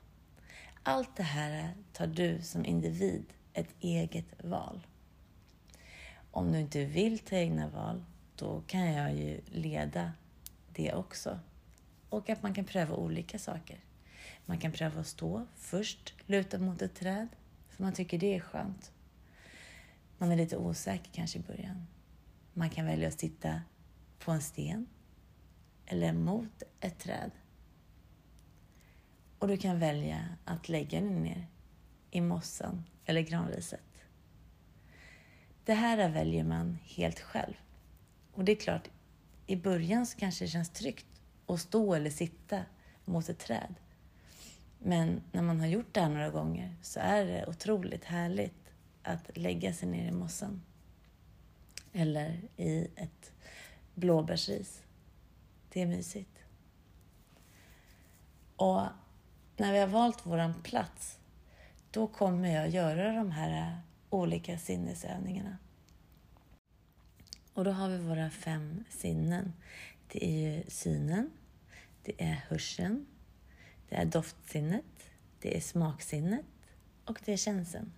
Allt 0.83 1.15
det 1.15 1.23
här 1.23 1.59
eh, 1.59 1.69
tar 1.93 2.07
du 2.07 2.41
som 2.41 2.65
individ 2.65 3.25
ett 3.53 3.75
eget 3.79 4.43
val. 4.43 4.87
Om 6.31 6.51
du 6.51 6.59
inte 6.59 6.85
vill 6.85 7.19
ta 7.19 7.35
egna 7.35 7.67
val, 7.67 8.03
då 8.35 8.61
kan 8.67 8.93
jag 8.93 9.15
ju 9.15 9.41
leda 9.45 10.11
det 10.73 10.93
också. 10.93 11.39
Och 12.09 12.29
att 12.29 12.43
man 12.43 12.53
kan 12.53 12.65
pröva 12.65 12.95
olika 12.95 13.39
saker. 13.39 13.79
Man 14.45 14.59
kan 14.59 14.71
pröva 14.71 15.01
att 15.01 15.07
stå 15.07 15.47
först, 15.55 16.13
luta 16.25 16.57
mot 16.57 16.81
ett 16.81 16.95
träd, 16.95 17.27
för 17.75 17.83
man 17.83 17.93
tycker 17.93 18.17
det 18.17 18.35
är 18.35 18.39
skönt. 18.39 18.91
Man 20.17 20.31
är 20.31 20.35
lite 20.35 20.57
osäker 20.57 21.11
kanske 21.13 21.39
i 21.39 21.41
början. 21.41 21.87
Man 22.53 22.69
kan 22.69 22.85
välja 22.85 23.07
att 23.07 23.19
sitta 23.19 23.61
på 24.19 24.31
en 24.31 24.41
sten 24.41 24.87
eller 25.85 26.13
mot 26.13 26.63
ett 26.79 26.99
träd. 26.99 27.31
Och 29.39 29.47
du 29.47 29.57
kan 29.57 29.79
välja 29.79 30.27
att 30.45 30.69
lägga 30.69 31.01
dig 31.01 31.09
ner 31.09 31.47
i 32.11 32.21
mossan 32.21 32.83
eller 33.05 33.21
granriset. 33.21 34.05
Det 35.65 35.73
här 35.73 36.09
väljer 36.09 36.43
man 36.43 36.77
helt 36.83 37.19
själv. 37.19 37.53
Och 38.33 38.45
det 38.45 38.51
är 38.51 38.55
klart, 38.55 38.89
i 39.47 39.55
början 39.55 40.05
så 40.05 40.17
kanske 40.17 40.45
det 40.45 40.49
känns 40.49 40.69
tryggt 40.69 41.05
att 41.47 41.59
stå 41.59 41.93
eller 41.93 42.09
sitta 42.09 42.65
mot 43.05 43.29
ett 43.29 43.39
träd. 43.39 43.75
Men 44.85 45.21
när 45.31 45.41
man 45.41 45.59
har 45.59 45.67
gjort 45.67 45.93
det 45.93 46.01
här 46.01 46.09
några 46.09 46.29
gånger 46.29 46.75
så 46.81 46.99
är 46.99 47.25
det 47.25 47.47
otroligt 47.47 48.03
härligt 48.03 48.73
att 49.03 49.37
lägga 49.37 49.73
sig 49.73 49.89
ner 49.89 50.07
i 50.07 50.11
mossan. 50.11 50.61
Eller 51.93 52.41
i 52.57 52.87
ett 52.95 53.31
blåbärsris. 53.95 54.83
Det 55.69 55.81
är 55.81 55.85
mysigt. 55.85 56.39
Och 58.55 58.81
när 59.57 59.73
vi 59.73 59.79
har 59.79 59.87
valt 59.87 60.25
våran 60.25 60.53
plats, 60.63 61.19
då 61.91 62.07
kommer 62.07 62.49
jag 62.49 62.69
göra 62.69 63.13
de 63.13 63.31
här 63.31 63.77
olika 64.09 64.57
sinnesövningarna. 64.57 65.57
Och 67.53 67.63
då 67.63 67.71
har 67.71 67.89
vi 67.89 67.97
våra 67.97 68.29
fem 68.29 68.83
sinnen. 68.89 69.53
Det 70.07 70.25
är 70.25 70.55
ju 70.55 70.63
synen, 70.67 71.31
det 72.03 72.23
är 72.23 72.45
hörseln, 72.49 73.05
det 73.93 73.97
är 73.97 74.05
doftsinnet, 74.05 75.09
det 75.39 75.57
är 75.57 75.61
smaksinnet 75.61 76.45
och 77.05 77.19
det 77.25 77.33
är 77.33 77.37
känseln. 77.37 77.91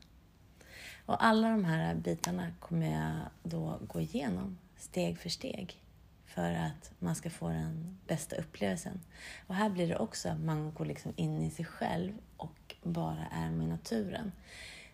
Och 1.05 1.25
alla 1.25 1.49
de 1.49 1.65
här 1.65 1.95
bitarna 1.95 2.51
kommer 2.59 2.91
jag 2.91 3.29
då 3.43 3.79
gå 3.87 4.01
igenom 4.01 4.57
steg 4.77 5.17
för 5.17 5.29
steg 5.29 5.81
för 6.25 6.51
att 6.51 6.91
man 6.99 7.15
ska 7.15 7.29
få 7.29 7.49
den 7.49 7.97
bästa 8.07 8.35
upplevelsen. 8.35 9.01
Och 9.47 9.55
här 9.55 9.69
blir 9.69 9.87
det 9.87 9.97
också 9.97 10.29
att 10.29 10.39
man 10.39 10.73
går 10.73 10.85
liksom 10.85 11.13
in 11.15 11.41
i 11.41 11.49
sig 11.49 11.65
själv 11.65 12.13
och 12.37 12.75
bara 12.83 13.27
är 13.31 13.49
med 13.49 13.67
naturen. 13.67 14.31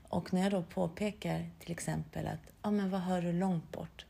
Och 0.04 0.34
när 0.34 0.42
jag 0.42 0.52
då 0.52 0.64
påpekar 0.64 1.50
till 1.60 1.72
exempel 1.72 2.28
att, 2.28 2.52
ja 2.62 2.72
men 2.72 2.90
vad 2.90 3.02
hör 3.02 3.22
du 3.22 3.34
långt 3.34 3.72
bort? 3.72 4.06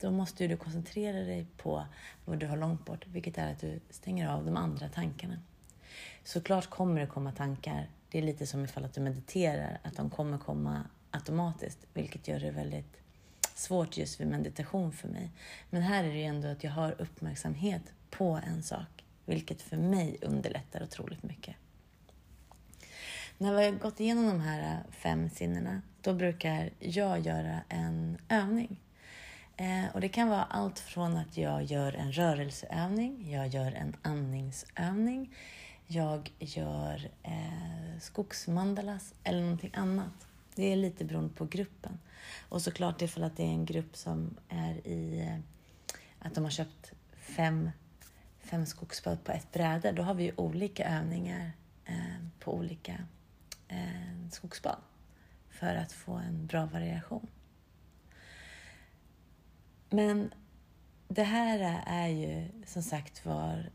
Då 0.00 0.10
måste 0.10 0.46
du 0.46 0.56
koncentrera 0.56 1.18
dig 1.18 1.46
på 1.56 1.86
vad 2.24 2.38
du 2.38 2.46
har 2.46 2.56
långt 2.56 2.84
bort, 2.84 3.06
vilket 3.06 3.38
är 3.38 3.52
att 3.52 3.60
du 3.60 3.80
stänger 3.90 4.28
av 4.28 4.44
de 4.44 4.56
andra 4.56 4.88
tankarna. 4.88 5.38
Såklart 6.24 6.70
kommer 6.70 7.00
det 7.00 7.06
komma 7.06 7.32
tankar. 7.32 7.88
Det 8.10 8.18
är 8.18 8.22
lite 8.22 8.46
som 8.46 8.64
ifall 8.64 8.84
att 8.84 8.94
du 8.94 9.00
mediterar, 9.00 9.78
att 9.82 9.96
de 9.96 10.10
kommer 10.10 10.38
komma 10.38 10.82
automatiskt, 11.10 11.78
vilket 11.94 12.28
gör 12.28 12.40
det 12.40 12.50
väldigt 12.50 12.96
svårt 13.54 13.96
just 13.96 14.20
vid 14.20 14.26
meditation 14.26 14.92
för 14.92 15.08
mig. 15.08 15.30
Men 15.70 15.82
här 15.82 16.04
är 16.04 16.08
det 16.08 16.18
ju 16.18 16.24
ändå 16.24 16.48
att 16.48 16.64
jag 16.64 16.70
har 16.70 16.94
uppmärksamhet 16.98 17.82
på 18.10 18.40
en 18.46 18.62
sak, 18.62 19.04
vilket 19.24 19.62
för 19.62 19.76
mig 19.76 20.18
underlättar 20.22 20.82
otroligt 20.82 21.22
mycket. 21.22 21.56
När 23.38 23.54
vi 23.54 23.64
har 23.64 23.72
gått 23.72 24.00
igenom 24.00 24.26
de 24.26 24.40
här 24.40 24.60
äh, 24.60 24.92
fem 24.92 25.30
sinnena, 25.30 25.82
då 26.00 26.14
brukar 26.14 26.70
jag 26.78 27.20
göra 27.20 27.60
en 27.68 28.18
övning. 28.28 28.80
Eh, 29.56 29.84
och 29.94 30.00
Det 30.00 30.08
kan 30.08 30.28
vara 30.28 30.44
allt 30.44 30.78
från 30.78 31.16
att 31.16 31.36
jag 31.36 31.62
gör 31.62 31.92
en 31.92 32.12
rörelseövning, 32.12 33.32
jag 33.32 33.48
gör 33.48 33.72
en 33.72 33.96
andningsövning, 34.02 35.34
jag 35.86 36.32
gör 36.38 37.10
eh, 37.22 38.00
skogsmandalas 38.00 39.14
eller 39.24 39.40
någonting 39.40 39.70
annat. 39.74 40.26
Det 40.54 40.72
är 40.72 40.76
lite 40.76 41.04
beroende 41.04 41.34
på 41.34 41.44
gruppen. 41.44 41.98
Och 42.48 42.62
såklart 42.62 43.02
ifall 43.02 43.24
att 43.24 43.36
det 43.36 43.42
är 43.42 43.52
en 43.52 43.64
grupp 43.66 43.96
som 43.96 44.36
är 44.48 44.86
i 44.86 45.20
eh, 45.20 45.38
att 46.18 46.34
de 46.34 46.44
har 46.44 46.50
köpt 46.50 46.92
fem, 47.16 47.70
fem 48.38 48.66
skogsbad 48.66 49.24
på 49.24 49.32
ett 49.32 49.52
bräde, 49.52 49.92
då 49.92 50.02
har 50.02 50.14
vi 50.14 50.24
ju 50.24 50.32
olika 50.36 50.88
övningar 50.88 51.52
eh, 51.84 52.28
på 52.40 52.54
olika 52.54 53.04
eh, 53.68 54.28
skogsbad 54.30 54.76
för 55.50 55.74
att 55.74 55.92
få 55.92 56.12
en 56.12 56.46
bra 56.46 56.66
variation. 56.66 57.26
Men 59.90 60.34
det 61.08 61.22
här 61.22 61.82
är 61.86 62.08
ju 62.08 62.48
som 62.66 62.82
sagt 62.82 63.26
var 63.26 63.70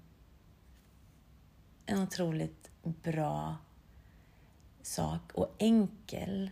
en 1.85 1.99
otroligt 1.99 2.69
bra 2.83 3.57
sak 4.81 5.31
och 5.33 5.55
enkel 5.57 6.51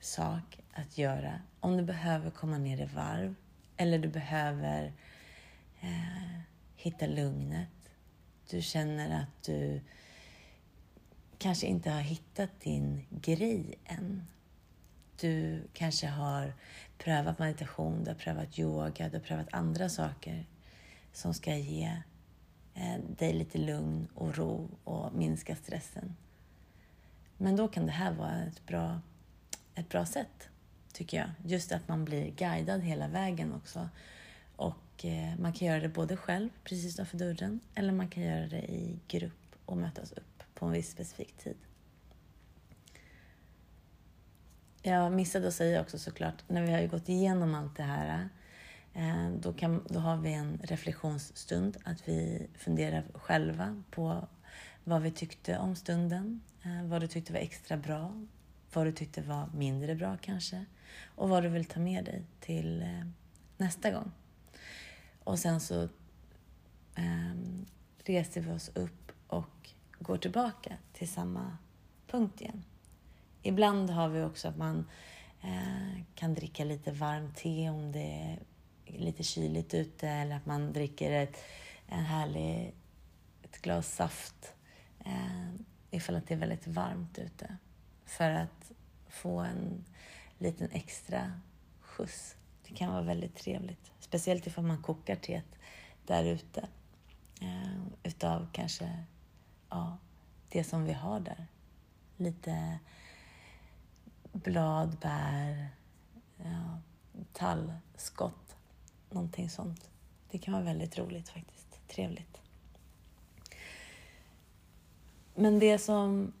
sak 0.00 0.60
att 0.72 0.98
göra 0.98 1.40
om 1.60 1.76
du 1.76 1.82
behöver 1.82 2.30
komma 2.30 2.58
ner 2.58 2.82
i 2.82 2.84
varv 2.84 3.34
eller 3.76 3.98
du 3.98 4.08
behöver 4.08 4.92
eh, 5.80 6.40
hitta 6.76 7.06
lugnet. 7.06 7.68
Du 8.50 8.62
känner 8.62 9.22
att 9.22 9.42
du 9.42 9.80
kanske 11.38 11.66
inte 11.66 11.90
har 11.90 12.00
hittat 12.00 12.60
din 12.60 13.06
grej 13.10 13.74
än. 13.84 14.26
Du 15.20 15.62
kanske 15.72 16.06
har 16.06 16.54
prövat 16.98 17.38
meditation, 17.38 18.04
du 18.04 18.10
har 18.10 18.18
prövat 18.18 18.58
yoga, 18.58 19.08
du 19.08 19.16
har 19.16 19.24
prövat 19.24 19.48
andra 19.52 19.88
saker 19.88 20.46
som 21.12 21.34
ska 21.34 21.56
ge 21.56 22.02
Eh, 22.74 22.98
dig 23.18 23.32
lite 23.32 23.58
lugn 23.58 24.08
och 24.14 24.36
ro 24.36 24.68
och 24.84 25.14
minska 25.14 25.56
stressen. 25.56 26.16
Men 27.36 27.56
då 27.56 27.68
kan 27.68 27.86
det 27.86 27.92
här 27.92 28.12
vara 28.12 28.42
ett 28.42 28.66
bra, 28.66 29.00
ett 29.74 29.88
bra 29.88 30.06
sätt, 30.06 30.48
tycker 30.92 31.16
jag. 31.16 31.30
Just 31.44 31.72
att 31.72 31.88
man 31.88 32.04
blir 32.04 32.30
guidad 32.30 32.80
hela 32.80 33.08
vägen 33.08 33.52
också. 33.52 33.88
Och 34.56 35.04
eh, 35.04 35.38
man 35.38 35.52
kan 35.52 35.68
göra 35.68 35.80
det 35.80 35.88
både 35.88 36.16
själv, 36.16 36.48
precis 36.64 36.94
utanför 36.94 37.18
dörren, 37.18 37.60
eller 37.74 37.92
man 37.92 38.08
kan 38.08 38.22
göra 38.22 38.46
det 38.46 38.62
i 38.72 38.98
grupp 39.08 39.56
och 39.64 39.76
mötas 39.76 40.12
upp 40.12 40.42
på 40.54 40.66
en 40.66 40.72
viss 40.72 40.90
specifik 40.90 41.36
tid. 41.38 41.56
Jag 44.82 45.12
missade 45.12 45.48
att 45.48 45.54
säga 45.54 45.80
också 45.80 45.98
såklart, 45.98 46.48
när 46.48 46.62
vi 46.62 46.72
har 46.72 46.86
gått 46.86 47.08
igenom 47.08 47.54
allt 47.54 47.76
det 47.76 47.82
här, 47.82 48.28
Eh, 48.94 49.30
då, 49.30 49.52
kan, 49.52 49.84
då 49.88 49.98
har 49.98 50.16
vi 50.16 50.32
en 50.32 50.60
reflektionsstund, 50.62 51.76
att 51.84 52.08
vi 52.08 52.46
funderar 52.54 53.04
själva 53.14 53.82
på 53.90 54.28
vad 54.84 55.02
vi 55.02 55.10
tyckte 55.10 55.58
om 55.58 55.76
stunden, 55.76 56.40
eh, 56.62 56.84
vad 56.84 57.00
du 57.00 57.06
tyckte 57.06 57.32
var 57.32 57.40
extra 57.40 57.76
bra, 57.76 58.12
vad 58.72 58.86
du 58.86 58.92
tyckte 58.92 59.22
var 59.22 59.48
mindre 59.54 59.94
bra 59.94 60.16
kanske 60.20 60.64
och 61.04 61.28
vad 61.28 61.42
du 61.42 61.48
vill 61.48 61.64
ta 61.64 61.80
med 61.80 62.04
dig 62.04 62.24
till 62.40 62.82
eh, 62.82 63.06
nästa 63.56 63.90
gång. 63.90 64.12
Och 65.24 65.38
sen 65.38 65.60
så 65.60 65.82
eh, 66.94 67.34
reser 68.04 68.40
vi 68.40 68.52
oss 68.52 68.70
upp 68.74 69.12
och 69.26 69.70
går 69.98 70.16
tillbaka 70.16 70.76
till 70.92 71.08
samma 71.08 71.56
punkt 72.06 72.40
igen. 72.40 72.64
Ibland 73.42 73.90
har 73.90 74.08
vi 74.08 74.22
också 74.22 74.48
att 74.48 74.56
man 74.56 74.86
eh, 75.42 76.02
kan 76.14 76.34
dricka 76.34 76.64
lite 76.64 76.92
varmt 76.92 77.36
te 77.36 77.70
om 77.70 77.92
det 77.92 78.22
är 78.22 78.38
lite 78.98 79.22
kyligt 79.22 79.74
ute 79.74 80.08
eller 80.08 80.36
att 80.36 80.46
man 80.46 80.72
dricker 80.72 81.10
ett, 81.10 81.36
en 81.86 82.04
härlig, 82.04 82.74
ett 83.42 83.62
glas 83.62 83.94
saft 83.94 84.54
eh, 85.04 85.50
ifall 85.90 86.16
att 86.16 86.26
det 86.26 86.34
är 86.34 86.38
väldigt 86.38 86.66
varmt 86.66 87.18
ute. 87.18 87.56
För 88.04 88.30
att 88.30 88.72
få 89.08 89.40
en 89.40 89.84
liten 90.38 90.70
extra 90.70 91.40
skjuts. 91.80 92.36
Det 92.68 92.74
kan 92.74 92.92
vara 92.92 93.02
väldigt 93.02 93.36
trevligt. 93.36 93.92
Speciellt 94.00 94.46
ifall 94.46 94.64
man 94.64 94.82
kokar 94.82 95.16
teet 95.16 95.58
där 96.06 96.24
ute. 96.24 96.68
Eh, 97.40 97.82
utav 98.02 98.48
kanske 98.52 99.04
ja, 99.70 99.96
det 100.48 100.64
som 100.64 100.84
vi 100.84 100.92
har 100.92 101.20
där. 101.20 101.46
Lite 102.16 102.78
blad, 104.32 104.96
bär, 105.00 105.68
ja, 106.36 106.80
tallskott, 107.32 108.41
någonting 109.14 109.50
sånt. 109.50 109.90
Det 110.30 110.38
kan 110.38 110.54
vara 110.54 110.64
väldigt 110.64 110.98
roligt 110.98 111.28
faktiskt. 111.28 111.88
Trevligt. 111.88 112.40
Men 115.34 115.58
det 115.58 115.78
som 115.78 116.32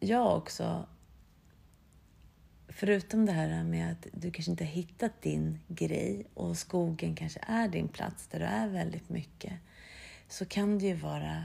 jag 0.00 0.36
också, 0.36 0.86
förutom 2.68 3.26
det 3.26 3.32
här 3.32 3.64
med 3.64 3.92
att 3.92 4.06
du 4.12 4.30
kanske 4.30 4.50
inte 4.50 4.64
har 4.64 4.70
hittat 4.70 5.22
din 5.22 5.58
grej 5.68 6.26
och 6.34 6.56
skogen 6.58 7.14
kanske 7.14 7.40
är 7.46 7.68
din 7.68 7.88
plats 7.88 8.26
där 8.26 8.38
du 8.38 8.44
är 8.44 8.68
väldigt 8.68 9.08
mycket, 9.08 9.52
så 10.28 10.44
kan 10.44 10.78
det 10.78 10.86
ju 10.86 10.94
vara 10.94 11.44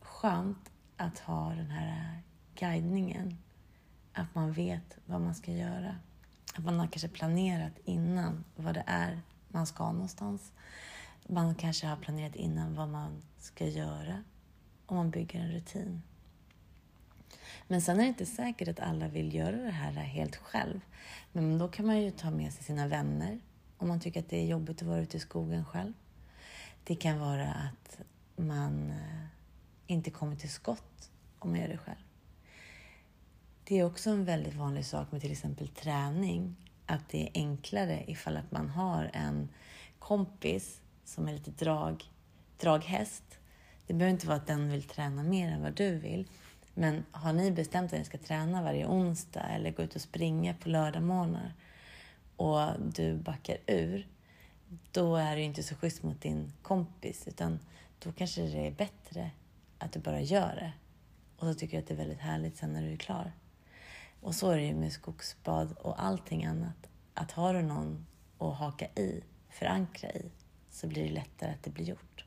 skönt 0.00 0.70
att 0.96 1.18
ha 1.18 1.54
den 1.54 1.70
här 1.70 2.22
guidningen. 2.54 3.38
Att 4.12 4.34
man 4.34 4.52
vet 4.52 4.98
vad 5.06 5.20
man 5.20 5.34
ska 5.34 5.52
göra. 5.52 5.96
Att 6.54 6.64
man 6.64 6.78
har 6.78 6.86
kanske 6.86 7.08
planerat 7.08 7.72
innan 7.84 8.44
vad 8.56 8.74
det 8.74 8.84
är 8.86 9.20
man 9.52 9.66
ska 9.66 9.92
någonstans. 9.92 10.52
Man 11.28 11.54
kanske 11.54 11.86
har 11.86 11.96
planerat 11.96 12.36
innan 12.36 12.74
vad 12.74 12.88
man 12.88 13.22
ska 13.38 13.66
göra 13.66 14.24
och 14.86 14.96
man 14.96 15.10
bygger 15.10 15.40
en 15.40 15.52
rutin. 15.52 16.02
Men 17.66 17.82
sen 17.82 17.96
är 17.96 18.02
det 18.02 18.08
inte 18.08 18.26
säkert 18.26 18.68
att 18.68 18.80
alla 18.80 19.08
vill 19.08 19.34
göra 19.34 19.56
det 19.56 19.70
här 19.70 19.92
helt 19.92 20.36
själv. 20.36 20.80
Men 21.32 21.58
då 21.58 21.68
kan 21.68 21.86
man 21.86 22.00
ju 22.00 22.10
ta 22.10 22.30
med 22.30 22.52
sig 22.52 22.64
sina 22.64 22.88
vänner 22.88 23.40
om 23.78 23.88
man 23.88 24.00
tycker 24.00 24.20
att 24.20 24.28
det 24.28 24.36
är 24.36 24.46
jobbigt 24.46 24.82
att 24.82 24.88
vara 24.88 25.00
ute 25.00 25.16
i 25.16 25.20
skogen 25.20 25.64
själv. 25.64 25.92
Det 26.84 26.94
kan 26.94 27.18
vara 27.18 27.48
att 27.48 28.00
man 28.36 28.90
eh, 28.90 29.26
inte 29.86 30.10
kommer 30.10 30.36
till 30.36 30.50
skott 30.50 31.10
om 31.38 31.50
man 31.50 31.60
gör 31.60 31.68
det 31.68 31.78
själv. 31.78 31.96
Det 33.64 33.78
är 33.78 33.84
också 33.84 34.10
en 34.10 34.24
väldigt 34.24 34.54
vanlig 34.54 34.86
sak 34.86 35.12
med 35.12 35.20
till 35.20 35.32
exempel 35.32 35.68
träning, 35.68 36.56
att 36.86 37.08
det 37.08 37.22
är 37.22 37.30
enklare 37.34 38.04
ifall 38.06 38.36
att 38.36 38.50
man 38.50 38.68
har 38.68 39.10
en 39.12 39.48
kompis 39.98 40.80
som 41.04 41.28
är 41.28 41.32
lite 41.32 41.50
drag, 41.50 42.04
draghäst. 42.60 43.38
Det 43.86 43.94
behöver 43.94 44.12
inte 44.12 44.26
vara 44.26 44.36
att 44.36 44.46
den 44.46 44.70
vill 44.70 44.82
träna 44.82 45.22
mer 45.22 45.48
än 45.48 45.62
vad 45.62 45.72
du 45.72 45.98
vill. 45.98 46.28
Men 46.74 47.04
har 47.10 47.32
ni 47.32 47.50
bestämt 47.50 47.92
att 47.92 47.98
ni 47.98 48.04
ska 48.04 48.18
träna 48.18 48.62
varje 48.62 48.86
onsdag 48.86 49.42
eller 49.42 49.70
gå 49.70 49.82
ut 49.82 49.94
och 49.94 50.00
springa 50.00 50.54
på 50.54 50.68
lördagmorgnar 50.68 51.54
och 52.36 52.80
du 52.94 53.14
backar 53.14 53.56
ur, 53.66 54.06
då 54.92 55.16
är 55.16 55.36
det 55.36 55.42
inte 55.42 55.62
så 55.62 55.74
schysst 55.74 56.02
mot 56.02 56.20
din 56.20 56.52
kompis 56.62 57.28
utan 57.28 57.58
då 57.98 58.12
kanske 58.12 58.42
det 58.42 58.66
är 58.66 58.70
bättre 58.70 59.30
att 59.78 59.92
du 59.92 60.00
bara 60.00 60.20
gör 60.20 60.54
det. 60.54 60.72
Och 61.36 61.46
så 61.46 61.54
tycker 61.54 61.76
jag 61.76 61.82
att 61.82 61.88
det 61.88 61.94
är 61.94 61.98
väldigt 61.98 62.20
härligt 62.20 62.56
sen 62.56 62.72
när 62.72 62.82
du 62.82 62.92
är 62.92 62.96
klar. 62.96 63.32
Och 64.22 64.34
så 64.34 64.50
är 64.50 64.56
det 64.56 64.66
ju 64.66 64.74
med 64.74 64.92
skogsbad 64.92 65.72
och 65.72 66.02
allting 66.02 66.44
annat. 66.44 66.88
Att 67.14 67.32
har 67.32 67.54
du 67.54 67.62
någon 67.62 68.06
att 68.38 68.56
haka 68.56 68.86
i, 68.86 69.24
förankra 69.50 70.10
i, 70.12 70.30
så 70.70 70.86
blir 70.86 71.04
det 71.04 71.10
lättare 71.10 71.50
att 71.50 71.62
det 71.62 71.70
blir 71.70 71.84
gjort. 71.84 72.24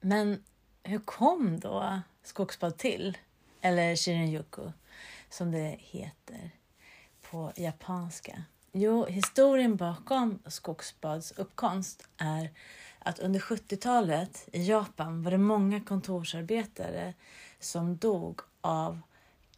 Men 0.00 0.44
hur 0.82 0.98
kom 0.98 1.60
då 1.60 2.00
skogsbad 2.22 2.78
till? 2.78 3.18
Eller 3.60 3.96
Shirinjuku, 3.96 4.70
som 5.30 5.50
det 5.52 5.76
heter 5.78 6.50
på 7.22 7.52
japanska. 7.56 8.42
Jo, 8.72 9.06
historien 9.06 9.76
bakom 9.76 10.38
skogsbads 10.46 11.32
uppkomst 11.32 12.08
är 12.16 12.50
att 12.98 13.18
under 13.18 13.40
70-talet 13.40 14.48
i 14.52 14.68
Japan 14.68 15.22
var 15.22 15.30
det 15.30 15.38
många 15.38 15.80
kontorsarbetare 15.80 17.14
som 17.60 17.96
dog 17.96 18.40
av 18.60 19.00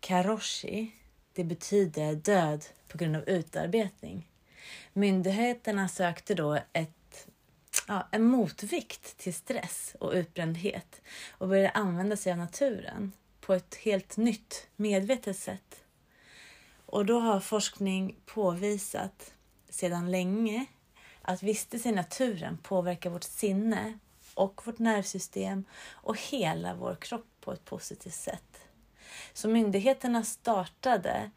karoshi. 0.00 0.90
Det 1.32 1.44
betyder 1.44 2.14
död 2.14 2.64
på 2.88 2.98
grund 2.98 3.16
av 3.16 3.28
utarbetning. 3.28 4.28
Myndigheterna 4.92 5.88
sökte 5.88 6.34
då 6.34 6.58
ett, 6.72 7.26
ja, 7.88 8.08
en 8.11 8.24
motvikt 8.24 9.18
till 9.18 9.34
stress 9.34 9.96
och 10.00 10.12
utbrändhet 10.12 11.00
och 11.30 11.48
började 11.48 11.70
använda 11.70 12.16
sig 12.16 12.32
av 12.32 12.38
naturen 12.38 13.12
på 13.40 13.54
ett 13.54 13.74
helt 13.74 14.16
nytt, 14.16 14.68
medvetet 14.76 15.37
sätt. 15.37 15.84
Och 16.87 17.06
då 17.06 17.20
har 17.20 17.40
forskning 17.40 18.16
påvisat 18.26 19.34
sedan 19.68 20.11
länge 20.11 20.66
att 21.22 21.42
vistelse 21.42 21.88
i 21.88 21.92
naturen 21.92 22.58
påverkar 22.58 23.11
vårt 23.11 23.24
sinne 23.24 23.98
och 24.34 24.66
vårt 24.66 24.78
nervsystem 24.78 25.64
och 25.90 26.20
hela 26.20 26.74
vår 26.74 26.94
kropp 26.94 27.26
på 27.40 27.52
ett 27.52 27.64
positivt 27.64 28.14
sätt. 28.14 28.58
Så 29.33 29.49
myndigheterna 29.49 30.25
startade 30.25 31.31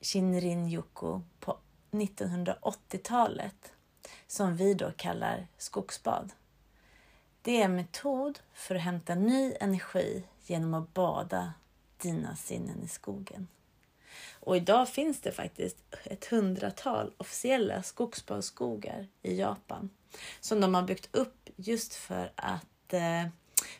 Shinrin-yoku 0.00 1.20
på 1.40 1.58
1980-talet 1.90 3.72
som 4.26 4.56
vi 4.56 4.74
då 4.74 4.92
kallar 4.96 5.46
skogsbad. 5.58 6.32
Det 7.42 7.60
är 7.60 7.64
en 7.64 7.76
metod 7.76 8.38
för 8.54 8.74
att 8.74 8.82
hämta 8.82 9.14
ny 9.14 9.54
energi 9.60 10.24
genom 10.46 10.74
att 10.74 10.94
bada 10.94 11.52
dina 11.96 12.36
sinnen 12.36 12.82
i 12.82 12.88
skogen. 12.88 13.48
Och 14.30 14.56
idag 14.56 14.88
finns 14.88 15.20
det 15.20 15.32
faktiskt 15.32 15.76
ett 16.04 16.24
hundratal 16.24 17.12
officiella 17.16 17.82
skogsbadsskogar 17.82 19.06
i 19.22 19.38
Japan 19.38 19.90
som 20.40 20.60
de 20.60 20.74
har 20.74 20.82
byggt 20.82 21.16
upp 21.16 21.48
just 21.56 21.94
för 21.94 22.32
att 22.36 22.92
eh, 22.92 23.26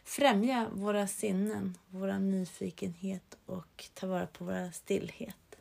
främja 0.04 0.68
våra 0.72 1.06
sinnen, 1.06 1.78
vår 1.88 2.12
nyfikenhet 2.12 3.36
och 3.46 3.88
ta 3.94 4.06
vara 4.06 4.26
på 4.26 4.44
vår 4.44 4.70
stillhet. 4.72 5.56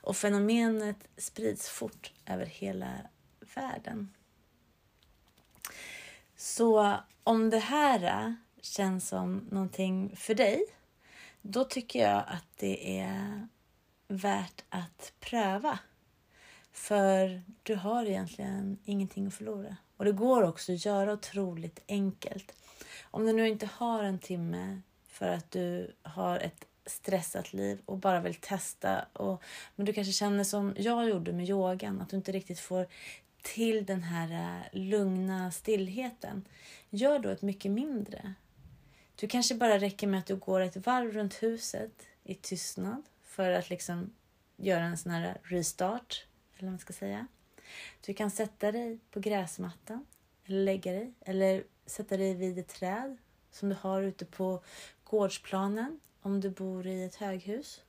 Och 0.00 0.16
fenomenet 0.16 1.08
sprids 1.16 1.68
fort 1.68 2.12
över 2.26 2.46
hela 2.46 2.92
världen. 3.54 4.14
Så 6.36 6.96
om 7.22 7.50
det 7.50 7.58
här 7.58 8.36
känns 8.60 9.08
som 9.08 9.36
någonting 9.50 10.16
för 10.16 10.34
dig, 10.34 10.64
då 11.42 11.64
tycker 11.64 11.98
jag 11.98 12.24
att 12.28 12.46
det 12.56 12.98
är 13.00 13.48
värt 14.08 14.64
att 14.68 15.12
pröva. 15.20 15.78
För 16.72 17.42
du 17.62 17.74
har 17.74 18.04
egentligen 18.04 18.78
ingenting 18.84 19.26
att 19.26 19.34
förlora. 19.34 19.76
Och 19.96 20.04
det 20.04 20.12
går 20.12 20.42
också 20.42 20.72
att 20.72 20.84
göra 20.84 21.12
otroligt 21.12 21.80
enkelt. 21.88 22.52
Om 23.02 23.26
du 23.26 23.32
nu 23.32 23.48
inte 23.48 23.66
har 23.66 24.02
en 24.02 24.18
timme 24.18 24.80
för 25.08 25.28
att 25.28 25.50
du 25.50 25.92
har 26.02 26.38
ett 26.38 26.66
stressat 26.86 27.52
liv 27.52 27.78
och 27.84 27.98
bara 27.98 28.20
vill 28.20 28.34
testa. 28.34 29.04
Och, 29.12 29.42
men 29.76 29.86
du 29.86 29.92
kanske 29.92 30.12
känner 30.12 30.44
som 30.44 30.74
jag 30.78 31.08
gjorde 31.08 31.32
med 31.32 31.48
yogan, 31.48 32.00
att 32.00 32.08
du 32.08 32.16
inte 32.16 32.32
riktigt 32.32 32.60
får 32.60 32.86
till 33.42 33.86
den 33.86 34.02
här 34.02 34.32
eh, 34.32 34.78
lugna 34.80 35.50
stillheten. 35.52 36.44
Gör 36.90 37.18
då 37.18 37.28
ett 37.28 37.42
mycket 37.42 37.70
mindre. 37.70 38.34
Du 39.16 39.28
kanske 39.28 39.54
bara 39.54 39.78
räcker 39.78 40.06
med 40.06 40.18
att 40.20 40.26
du 40.26 40.36
går 40.36 40.60
ett 40.60 40.86
varv 40.86 41.12
runt 41.12 41.42
huset 41.42 41.92
i 42.24 42.34
tystnad 42.34 43.02
för 43.24 43.50
att 43.50 43.70
liksom 43.70 44.12
göra 44.56 44.84
en 44.84 44.98
sån 44.98 45.12
här 45.12 45.38
restart, 45.42 46.26
eller 46.54 46.66
vad 46.66 46.72
man 46.72 46.78
ska 46.78 46.92
säga. 46.92 47.26
Du 48.06 48.14
kan 48.14 48.30
sätta 48.30 48.72
dig 48.72 48.98
på 49.10 49.20
gräsmattan, 49.20 50.06
eller 50.46 50.64
lägga 50.64 50.92
dig, 50.92 51.12
eller 51.20 51.64
sätta 51.86 52.16
dig 52.16 52.34
vid 52.34 52.58
ett 52.58 52.68
träd 52.68 53.16
som 53.50 53.68
du 53.68 53.74
har 53.74 54.02
ute 54.02 54.24
på 54.24 54.62
gårdsplanen 55.04 56.00
om 56.22 56.40
du 56.40 56.50
bor 56.50 56.86
i 56.86 57.04
ett 57.04 57.16
höghus. 57.16 57.80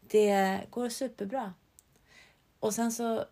Det 0.00 0.60
går 0.70 0.88
superbra. 0.88 1.54
Och 2.60 2.74
sen 2.74 2.92
så 2.92 3.24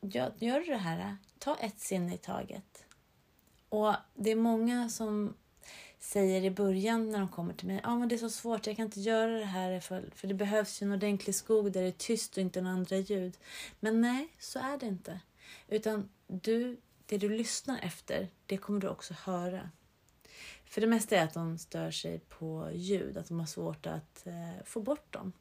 gör, 0.00 0.32
gör 0.38 0.60
du 0.60 0.66
det 0.66 0.76
här. 0.76 1.16
Ta 1.38 1.56
ett 1.56 1.80
sinne 1.80 2.14
i 2.14 2.18
taget. 2.18 2.84
Och 3.68 3.94
det 4.14 4.30
är 4.30 4.36
många 4.36 4.88
som 4.88 5.34
säger 5.98 6.44
i 6.44 6.50
början 6.50 7.10
när 7.10 7.18
de 7.18 7.28
kommer 7.28 7.54
till 7.54 7.66
mig, 7.66 7.80
ja 7.82 7.90
ah, 7.90 7.98
men 7.98 8.08
det 8.08 8.14
är 8.14 8.18
så 8.18 8.30
svårt, 8.30 8.66
jag 8.66 8.76
kan 8.76 8.84
inte 8.84 9.00
göra 9.00 9.38
det 9.38 9.44
här 9.44 9.80
för, 9.80 10.10
för 10.14 10.28
det 10.28 10.34
behövs 10.34 10.82
ju 10.82 10.84
en 10.84 10.92
ordentlig 10.92 11.34
skog 11.34 11.72
där 11.72 11.82
det 11.82 11.88
är 11.88 11.92
tyst 11.92 12.36
och 12.36 12.42
inte 12.42 12.60
några 12.60 12.76
andra 12.76 12.96
ljud. 12.96 13.38
Men 13.80 14.00
nej, 14.00 14.28
så 14.38 14.58
är 14.58 14.78
det 14.78 14.86
inte. 14.86 15.20
Utan 15.68 16.08
du, 16.26 16.76
det 17.06 17.18
du 17.18 17.28
lyssnar 17.28 17.80
efter, 17.82 18.28
det 18.46 18.56
kommer 18.56 18.80
du 18.80 18.88
också 18.88 19.14
höra. 19.14 19.70
För 20.64 20.80
det 20.80 20.86
mesta 20.86 21.16
är 21.16 21.24
att 21.24 21.34
de 21.34 21.58
stör 21.58 21.90
sig 21.90 22.18
på 22.18 22.70
ljud, 22.74 23.16
att 23.16 23.28
de 23.28 23.38
har 23.40 23.46
svårt 23.46 23.86
att 23.86 24.26
eh, 24.26 24.64
få 24.64 24.80
bort 24.80 25.12
dem. 25.12 25.32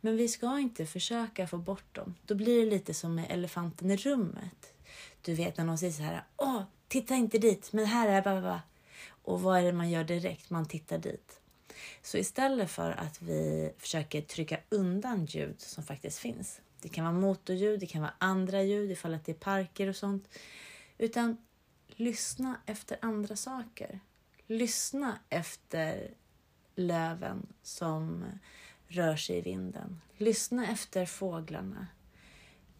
Men 0.00 0.16
vi 0.16 0.28
ska 0.28 0.58
inte 0.58 0.86
försöka 0.86 1.46
få 1.46 1.58
bort 1.58 1.94
dem. 1.94 2.14
Då 2.26 2.34
blir 2.34 2.64
det 2.64 2.70
lite 2.70 2.94
som 2.94 3.14
med 3.14 3.26
elefanten 3.30 3.90
i 3.90 3.96
rummet. 3.96 4.74
Du 5.22 5.34
vet 5.34 5.56
när 5.56 5.64
någon 5.64 5.78
säger 5.78 5.92
så 5.92 6.02
här, 6.02 6.24
åh, 6.36 6.62
titta 6.88 7.14
inte 7.14 7.38
dit, 7.38 7.72
men 7.72 7.86
här 7.86 8.08
är 8.08 8.22
baba. 8.22 8.62
Och 9.22 9.40
vad 9.42 9.58
är 9.58 9.62
det 9.62 9.72
man 9.72 9.90
gör 9.90 10.04
direkt? 10.04 10.50
Man 10.50 10.66
tittar 10.66 10.98
dit. 10.98 11.40
Så 12.02 12.18
istället 12.18 12.70
för 12.70 12.90
att 12.90 13.22
vi 13.22 13.72
försöker 13.78 14.20
trycka 14.20 14.60
undan 14.68 15.24
ljud 15.26 15.60
som 15.60 15.84
faktiskt 15.84 16.18
finns. 16.18 16.60
Det 16.82 16.88
kan 16.88 17.04
vara 17.04 17.14
motorljud, 17.14 17.80
det 17.80 17.86
kan 17.86 18.02
vara 18.02 18.14
andra 18.18 18.62
ljud 18.62 18.90
ifall 18.90 19.14
att 19.14 19.24
det 19.24 19.32
är 19.32 19.36
parker 19.36 19.88
och 19.88 19.96
sånt. 19.96 20.28
Utan 21.00 21.36
lyssna 21.86 22.60
efter 22.66 22.98
andra 23.02 23.36
saker. 23.36 24.00
Lyssna 24.46 25.18
efter 25.28 26.14
löven 26.74 27.46
som 27.62 28.24
rör 28.88 29.16
sig 29.16 29.38
i 29.38 29.40
vinden. 29.40 30.00
Lyssna 30.16 30.66
efter 30.66 31.06
fåglarna. 31.06 31.86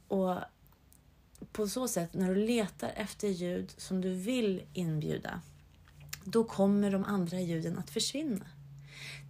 Och 0.09 0.37
på 1.53 1.69
så 1.69 1.89
sätt, 1.89 2.15
när 2.15 2.35
du 2.35 2.47
letar 2.47 2.93
efter 2.97 3.29
ljud 3.29 3.75
som 3.77 4.01
du 4.01 4.15
vill 4.15 4.63
inbjuda, 4.73 5.41
då 6.25 6.45
kommer 6.45 6.91
de 6.91 7.05
andra 7.05 7.41
ljuden 7.41 7.79
att 7.79 7.91
försvinna. 7.91 8.47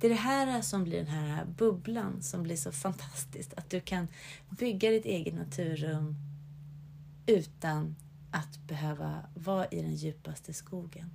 Det 0.01 0.07
är 0.07 0.11
det 0.11 0.17
här 0.17 0.63
som 0.63 0.85
blir 0.85 0.99
den 0.99 1.07
här 1.07 1.45
bubblan 1.45 2.23
som 2.23 2.43
blir 2.43 2.57
så 2.57 2.73
fantastiskt. 2.73 3.55
Att 3.55 3.71
du 3.71 3.81
kan 3.81 4.09
bygga 4.49 4.91
ditt 4.91 5.05
eget 5.05 5.35
naturrum 5.35 6.15
utan 7.27 7.97
att 8.31 8.59
behöva 8.59 9.27
vara 9.35 9.67
i 9.67 9.83
den 9.83 9.95
djupaste 9.95 10.53
skogen. 10.53 11.11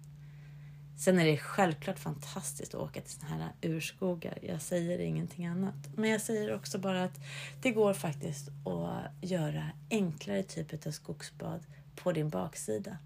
Sen 0.97 1.19
är 1.19 1.25
det 1.25 1.37
självklart 1.37 1.99
fantastiskt 1.99 2.75
att 2.75 2.81
åka 2.81 3.01
till 3.01 3.11
såna 3.11 3.27
här 3.27 3.51
urskogar. 3.61 4.39
Jag 4.41 4.61
säger 4.61 4.99
ingenting 4.99 5.45
annat. 5.45 5.75
Men 5.95 6.09
jag 6.09 6.21
säger 6.21 6.55
också 6.55 6.77
bara 6.77 7.03
att 7.03 7.19
det 7.61 7.71
går 7.71 7.93
faktiskt 7.93 8.49
att 8.49 9.29
göra 9.29 9.69
enklare 9.89 10.43
typer 10.43 10.87
av 10.87 10.91
skogsbad 10.91 11.65
på 11.95 12.11
din 12.11 12.29
baksida. 12.29 12.97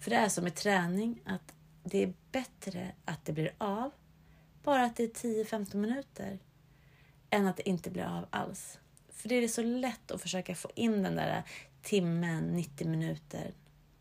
För 0.00 0.10
det 0.10 0.16
är 0.16 0.28
som 0.28 0.44
med 0.44 0.54
träning 0.54 1.20
att 1.24 1.54
det 1.84 2.02
är 2.02 2.14
bättre 2.32 2.92
att 3.04 3.24
det 3.24 3.32
blir 3.32 3.50
av, 3.58 3.90
bara 4.62 4.84
att 4.84 4.96
det 4.96 5.02
är 5.02 5.44
10-15 5.44 5.76
minuter, 5.76 6.38
än 7.30 7.46
att 7.46 7.56
det 7.56 7.68
inte 7.68 7.90
blir 7.90 8.04
av 8.04 8.26
alls. 8.30 8.78
För 9.08 9.28
det 9.28 9.34
är 9.34 9.48
så 9.48 9.62
lätt 9.62 10.10
att 10.10 10.22
försöka 10.22 10.54
få 10.54 10.70
in 10.74 11.02
den 11.02 11.16
där 11.16 11.42
timmen, 11.88 12.46
90 12.56 12.88
minuter 12.88 13.54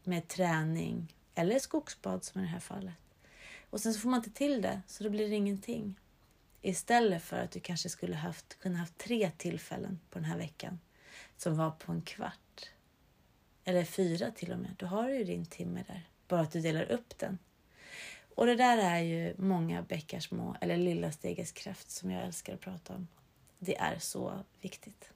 med 0.04 0.28
träning 0.28 1.16
eller 1.36 1.60
skogsbad 1.60 2.24
som 2.24 2.42
i 2.42 2.44
det 2.44 2.50
här 2.50 2.60
fallet. 2.60 2.94
Och 3.70 3.80
sen 3.80 3.94
så 3.94 4.00
får 4.00 4.10
man 4.10 4.20
inte 4.20 4.32
till 4.32 4.62
det, 4.62 4.82
så 4.88 5.04
då 5.04 5.10
blir 5.10 5.30
det 5.30 5.36
ingenting. 5.36 6.00
Istället 6.62 7.24
för 7.24 7.38
att 7.40 7.52
du 7.52 7.60
kanske 7.60 7.90
skulle 7.90 8.16
haft, 8.16 8.60
kunna 8.60 8.78
haft 8.80 8.98
tre 8.98 9.32
tillfällen 9.38 10.00
på 10.10 10.20
den 10.20 10.26
här 10.26 10.38
veckan 10.38 10.80
som 11.38 11.58
var 11.58 11.72
på 11.72 11.92
en 11.92 12.02
kvart. 12.02 12.70
Eller 13.64 13.84
fyra 13.84 14.32
till 14.32 14.52
och 14.52 14.60
med. 14.60 14.76
Då 14.78 14.86
har 14.86 15.10
du 15.10 15.18
ju 15.18 15.24
din 15.24 15.46
timme 15.46 15.84
där. 15.88 16.10
Bara 16.28 16.42
att 16.42 16.52
du 16.52 16.62
delar 16.62 16.92
upp 16.92 17.18
den. 17.18 17.38
Och 18.36 18.46
det 18.46 18.56
där 18.56 18.78
är 18.78 19.00
ju 19.00 19.36
många 19.38 19.82
bäckar 19.82 20.20
små, 20.20 20.56
eller 20.62 20.78
lilla 20.78 21.12
stegets 21.12 21.52
kraft 21.52 21.92
som 21.92 22.12
jag 22.12 22.24
älskar 22.24 22.54
att 22.54 22.62
prata 22.62 22.96
om. 22.96 23.08
Det 23.60 23.78
är 23.78 24.00
så 24.00 24.44
viktigt. 24.62 25.12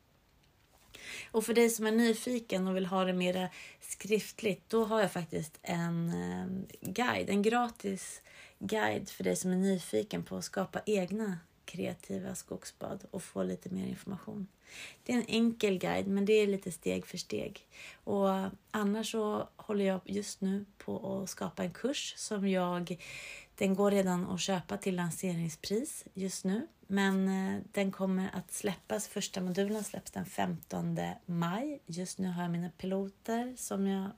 Och 1.31 1.45
för 1.45 1.53
dig 1.53 1.69
som 1.69 1.85
är 1.85 1.91
nyfiken 1.91 2.67
och 2.67 2.75
vill 2.75 2.85
ha 2.85 3.05
det 3.05 3.13
mera 3.13 3.49
skriftligt, 3.79 4.69
då 4.69 4.85
har 4.85 5.01
jag 5.01 5.11
faktiskt 5.11 5.59
en 5.61 6.09
eh, 6.09 6.89
guide, 6.91 7.29
en 7.29 7.41
gratis 7.41 8.21
guide 8.59 9.09
för 9.09 9.23
dig 9.23 9.35
som 9.35 9.51
är 9.51 9.55
nyfiken 9.55 10.23
på 10.23 10.37
att 10.37 10.45
skapa 10.45 10.81
egna 10.85 11.37
kreativa 11.65 12.35
skogsbad 12.35 13.05
och 13.11 13.23
få 13.23 13.43
lite 13.43 13.69
mer 13.69 13.87
information. 13.87 14.47
Det 15.03 15.13
är 15.13 15.17
en 15.17 15.25
enkel 15.27 15.77
guide, 15.77 16.07
men 16.07 16.25
det 16.25 16.33
är 16.33 16.47
lite 16.47 16.71
steg 16.71 17.05
för 17.05 17.17
steg. 17.17 17.67
Och 18.03 18.29
annars 18.71 19.11
så 19.11 19.49
håller 19.55 19.85
jag 19.85 20.01
just 20.05 20.41
nu 20.41 20.65
på 20.77 21.21
att 21.23 21.29
skapa 21.29 21.63
en 21.63 21.73
kurs 21.73 22.13
som 22.17 22.47
jag 22.47 22.97
den 23.61 23.75
går 23.75 23.91
redan 23.91 24.29
att 24.29 24.39
köpa 24.39 24.77
till 24.77 24.95
lanseringspris 24.95 26.05
just 26.13 26.45
nu, 26.45 26.67
men 26.87 27.27
eh, 27.27 27.61
den 27.71 27.91
kommer 27.91 28.29
att 28.33 28.51
släppas. 28.51 29.07
Första 29.07 29.41
modulen 29.41 29.83
släpps 29.83 30.11
den 30.11 30.25
15 30.25 30.99
maj. 31.25 31.81
Just 31.85 32.17
nu 32.17 32.27
har 32.27 32.41
jag 32.41 32.51
mina 32.51 32.69
piloter 32.69 33.55
som 33.57 33.87
jag 33.87 34.11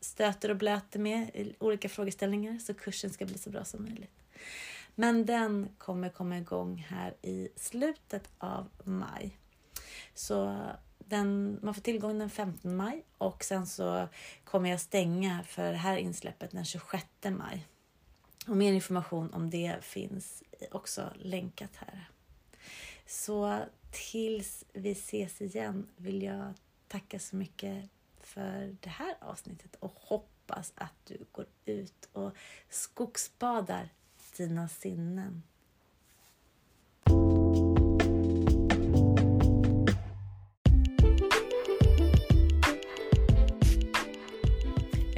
stöter 0.00 0.48
och 0.48 0.56
blöter 0.56 0.98
med 0.98 1.30
i 1.34 1.54
olika 1.58 1.88
frågeställningar 1.88 2.58
så 2.58 2.74
kursen 2.74 3.10
ska 3.10 3.26
bli 3.26 3.38
så 3.38 3.50
bra 3.50 3.64
som 3.64 3.82
möjligt. 3.82 4.24
Men 4.94 5.26
den 5.26 5.68
kommer 5.78 6.08
komma 6.08 6.38
igång 6.38 6.86
här 6.88 7.14
i 7.22 7.48
slutet 7.56 8.28
av 8.38 8.68
maj. 8.84 9.38
Så 10.14 10.66
den, 10.98 11.58
man 11.62 11.74
får 11.74 11.82
tillgång 11.82 12.18
den 12.18 12.30
15 12.30 12.76
maj 12.76 13.04
och 13.18 13.44
sen 13.44 13.66
så 13.66 14.08
kommer 14.44 14.70
jag 14.70 14.80
stänga 14.80 15.42
för 15.42 15.70
det 15.70 15.78
här 15.78 15.96
insläppet 15.96 16.50
den 16.50 16.64
26 16.64 17.04
maj. 17.30 17.66
Och 18.46 18.56
mer 18.56 18.72
information 18.72 19.34
om 19.34 19.50
det 19.50 19.84
finns 19.84 20.42
också 20.70 21.12
länkat 21.16 21.76
här. 21.76 22.08
Så 23.06 23.64
tills 23.90 24.64
vi 24.72 24.90
ses 24.90 25.40
igen 25.40 25.88
vill 25.96 26.22
jag 26.22 26.54
tacka 26.88 27.18
så 27.18 27.36
mycket 27.36 27.90
för 28.20 28.76
det 28.80 28.90
här 28.90 29.16
avsnittet 29.20 29.76
och 29.80 29.94
hoppas 29.96 30.72
att 30.74 30.94
du 31.04 31.26
går 31.32 31.46
ut 31.64 32.08
och 32.12 32.32
skogsbadar 32.68 33.88
dina 34.36 34.68
sinnen. 34.68 35.42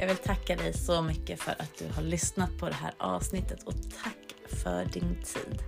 Jag 0.07 0.13
vill 0.13 0.23
tacka 0.23 0.55
dig 0.55 0.73
så 0.73 1.01
mycket 1.01 1.39
för 1.39 1.51
att 1.51 1.77
du 1.77 1.85
har 1.95 2.01
lyssnat 2.01 2.57
på 2.57 2.69
det 2.69 2.75
här 2.75 2.93
avsnittet 2.97 3.63
och 3.63 3.73
tack 4.03 4.35
för 4.47 4.85
din 4.85 5.23
tid. 5.23 5.61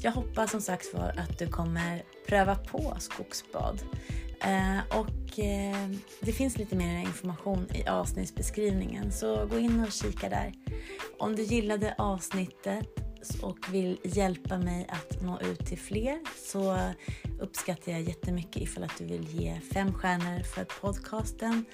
Jag 0.00 0.12
hoppas 0.12 0.50
som 0.50 0.60
sagt 0.60 0.94
var 0.94 1.14
att 1.18 1.38
du 1.38 1.46
kommer 1.48 2.02
pröva 2.28 2.54
på 2.54 2.96
skogsbad. 2.98 3.80
Eh, 4.40 4.98
och 4.98 5.38
eh, 5.38 5.88
det 6.20 6.32
finns 6.32 6.58
lite 6.58 6.76
mer 6.76 6.98
information 6.98 7.66
i 7.74 7.88
avsnittsbeskrivningen 7.88 9.12
så 9.12 9.46
gå 9.46 9.58
in 9.58 9.80
och 9.80 9.92
kika 9.92 10.28
där. 10.28 10.52
Om 11.18 11.36
du 11.36 11.42
gillade 11.42 11.94
avsnittet 11.98 13.07
och 13.42 13.58
vill 13.72 13.98
hjälpa 14.04 14.58
mig 14.58 14.86
att 14.88 15.22
nå 15.22 15.40
ut 15.40 15.66
till 15.66 15.78
fler 15.78 16.18
så 16.36 16.78
uppskattar 17.40 17.92
jag 17.92 18.00
jättemycket 18.00 18.62
ifall 18.62 18.84
att 18.84 18.98
du 18.98 19.04
vill 19.04 19.40
ge 19.40 19.60
fem 19.60 19.92
stjärnor 19.92 20.42
för 20.42 20.64
podcasten 20.64 21.64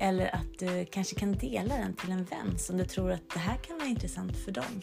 eller 0.00 0.34
att 0.34 0.58
du 0.58 0.84
kanske 0.84 1.14
kan 1.14 1.32
dela 1.32 1.76
den 1.76 1.94
till 1.94 2.10
en 2.10 2.24
vän 2.24 2.58
som 2.58 2.76
du 2.76 2.84
tror 2.84 3.12
att 3.12 3.30
det 3.34 3.40
här 3.40 3.56
kan 3.56 3.78
vara 3.78 3.88
intressant 3.88 4.36
för 4.36 4.52
dem. 4.52 4.82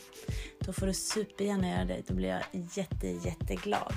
Då 0.60 0.74
får 0.74 0.88
du 0.88 0.94
supergärna 0.94 1.70
göra 1.70 1.86
det. 1.86 2.02
Då 2.08 2.14
blir 2.14 2.30
jag 2.30 2.44
jätte, 2.74 3.08
jätteglad. 3.08 3.94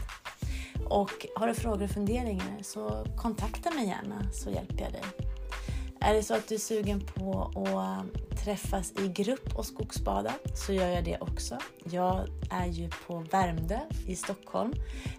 Och 0.88 1.26
har 1.36 1.46
du 1.46 1.54
frågor 1.54 1.82
och 1.82 1.90
funderingar 1.90 2.62
så 2.62 3.06
kontakta 3.16 3.70
mig 3.70 3.86
gärna 3.86 4.32
så 4.32 4.50
hjälper 4.50 4.82
jag 4.82 4.92
dig. 4.92 5.31
Är 6.04 6.14
det 6.14 6.22
så 6.22 6.34
att 6.34 6.48
du 6.48 6.54
är 6.54 6.58
sugen 6.58 7.00
på 7.00 7.52
att 7.54 8.02
um, 8.02 8.10
träffas 8.44 8.92
i 8.98 9.08
grupp 9.08 9.56
och 9.56 9.66
skogsbada 9.66 10.32
så 10.54 10.72
gör 10.72 10.88
jag 10.88 11.04
det 11.04 11.18
också. 11.20 11.58
Jag 11.90 12.28
är 12.50 12.66
ju 12.66 12.90
på 13.06 13.24
Värmdö 13.30 13.78
i 14.06 14.16
Stockholm. 14.16 14.74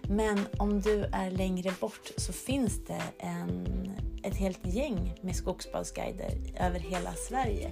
Men 0.08 0.46
om 0.58 0.80
du 0.80 1.04
är 1.04 1.30
längre 1.30 1.72
bort 1.80 2.10
så 2.16 2.32
finns 2.32 2.86
det 2.86 3.02
en, 3.18 3.92
ett 4.22 4.36
helt 4.36 4.66
gäng 4.66 5.18
med 5.20 5.36
skogsbadsguider 5.36 6.32
över 6.60 6.78
hela 6.78 7.12
Sverige. 7.12 7.70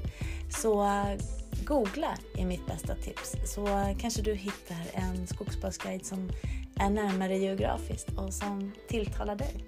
Så 0.50 0.82
uh, 0.82 1.14
googla 1.64 2.16
är 2.38 2.46
mitt 2.46 2.66
bästa 2.66 2.94
tips. 2.94 3.36
Så 3.54 3.66
uh, 3.66 3.98
kanske 3.98 4.22
du 4.22 4.34
hittar 4.34 4.82
en 4.92 5.26
skogsbadsguide 5.26 6.06
som 6.06 6.30
är 6.76 6.90
närmare 6.90 7.38
geografiskt 7.38 8.08
och 8.18 8.34
som 8.34 8.72
tilltalar 8.88 9.36
dig. 9.36 9.64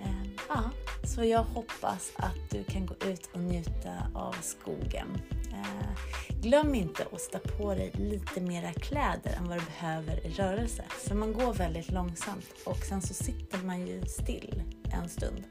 Eh, 0.00 0.30
ja, 0.48 0.70
så 1.06 1.24
jag 1.24 1.42
hoppas 1.42 2.12
att 2.16 2.50
du 2.50 2.64
kan 2.64 2.86
gå 2.86 2.94
ut 2.94 3.30
och 3.32 3.40
njuta 3.40 4.10
av 4.14 4.36
skogen. 4.42 5.20
Eh, 5.52 5.98
glöm 6.42 6.74
inte 6.74 7.06
att 7.12 7.20
sätta 7.20 7.38
på 7.38 7.74
dig 7.74 7.92
lite 7.94 8.40
mera 8.40 8.72
kläder 8.72 9.36
än 9.36 9.48
vad 9.48 9.58
du 9.58 9.64
behöver 9.64 10.26
i 10.26 10.30
rörelse. 10.30 10.84
För 10.88 11.14
man 11.14 11.32
går 11.32 11.54
väldigt 11.54 11.90
långsamt 11.90 12.46
och 12.66 12.76
sen 12.76 13.02
så 13.02 13.14
sitter 13.14 13.58
man 13.58 13.86
ju 13.86 14.06
still 14.06 14.62
en 14.92 15.08
stund. 15.08 15.44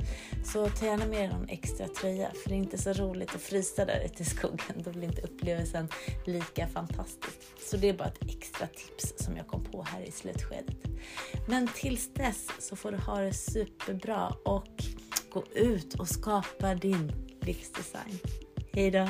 Så 0.45 0.69
ta 0.69 0.85
gärna 0.85 1.05
med 1.05 1.19
dig 1.19 1.27
någon 1.27 1.49
extra 1.49 1.87
tröja 1.87 2.31
för 2.43 2.49
det 2.49 2.55
är 2.55 2.57
inte 2.57 2.77
så 2.77 2.93
roligt 2.93 3.35
att 3.35 3.41
frysa 3.41 3.85
där 3.85 4.05
ute 4.05 4.23
i 4.23 4.25
skogen. 4.25 4.75
Då 4.83 4.91
blir 4.91 5.03
inte 5.03 5.21
upplevelsen 5.21 5.89
lika 6.25 6.67
fantastisk. 6.67 7.39
Så 7.69 7.77
det 7.77 7.89
är 7.89 7.93
bara 7.93 8.07
ett 8.07 8.29
extra 8.29 8.67
tips 8.67 9.13
som 9.17 9.37
jag 9.37 9.47
kom 9.47 9.63
på 9.63 9.83
här 9.83 10.01
i 10.01 10.11
slutskedet. 10.11 10.77
Men 11.47 11.67
tills 11.67 12.13
dess 12.13 12.47
så 12.59 12.75
får 12.75 12.91
du 12.91 12.97
ha 12.97 13.19
det 13.19 13.33
superbra 13.33 14.35
och 14.45 14.83
gå 15.35 15.43
ut 15.53 15.93
och 15.93 16.07
skapa 16.07 16.75
din 16.75 17.11
livsdesign. 17.41 18.19
Hejdå! 18.73 19.07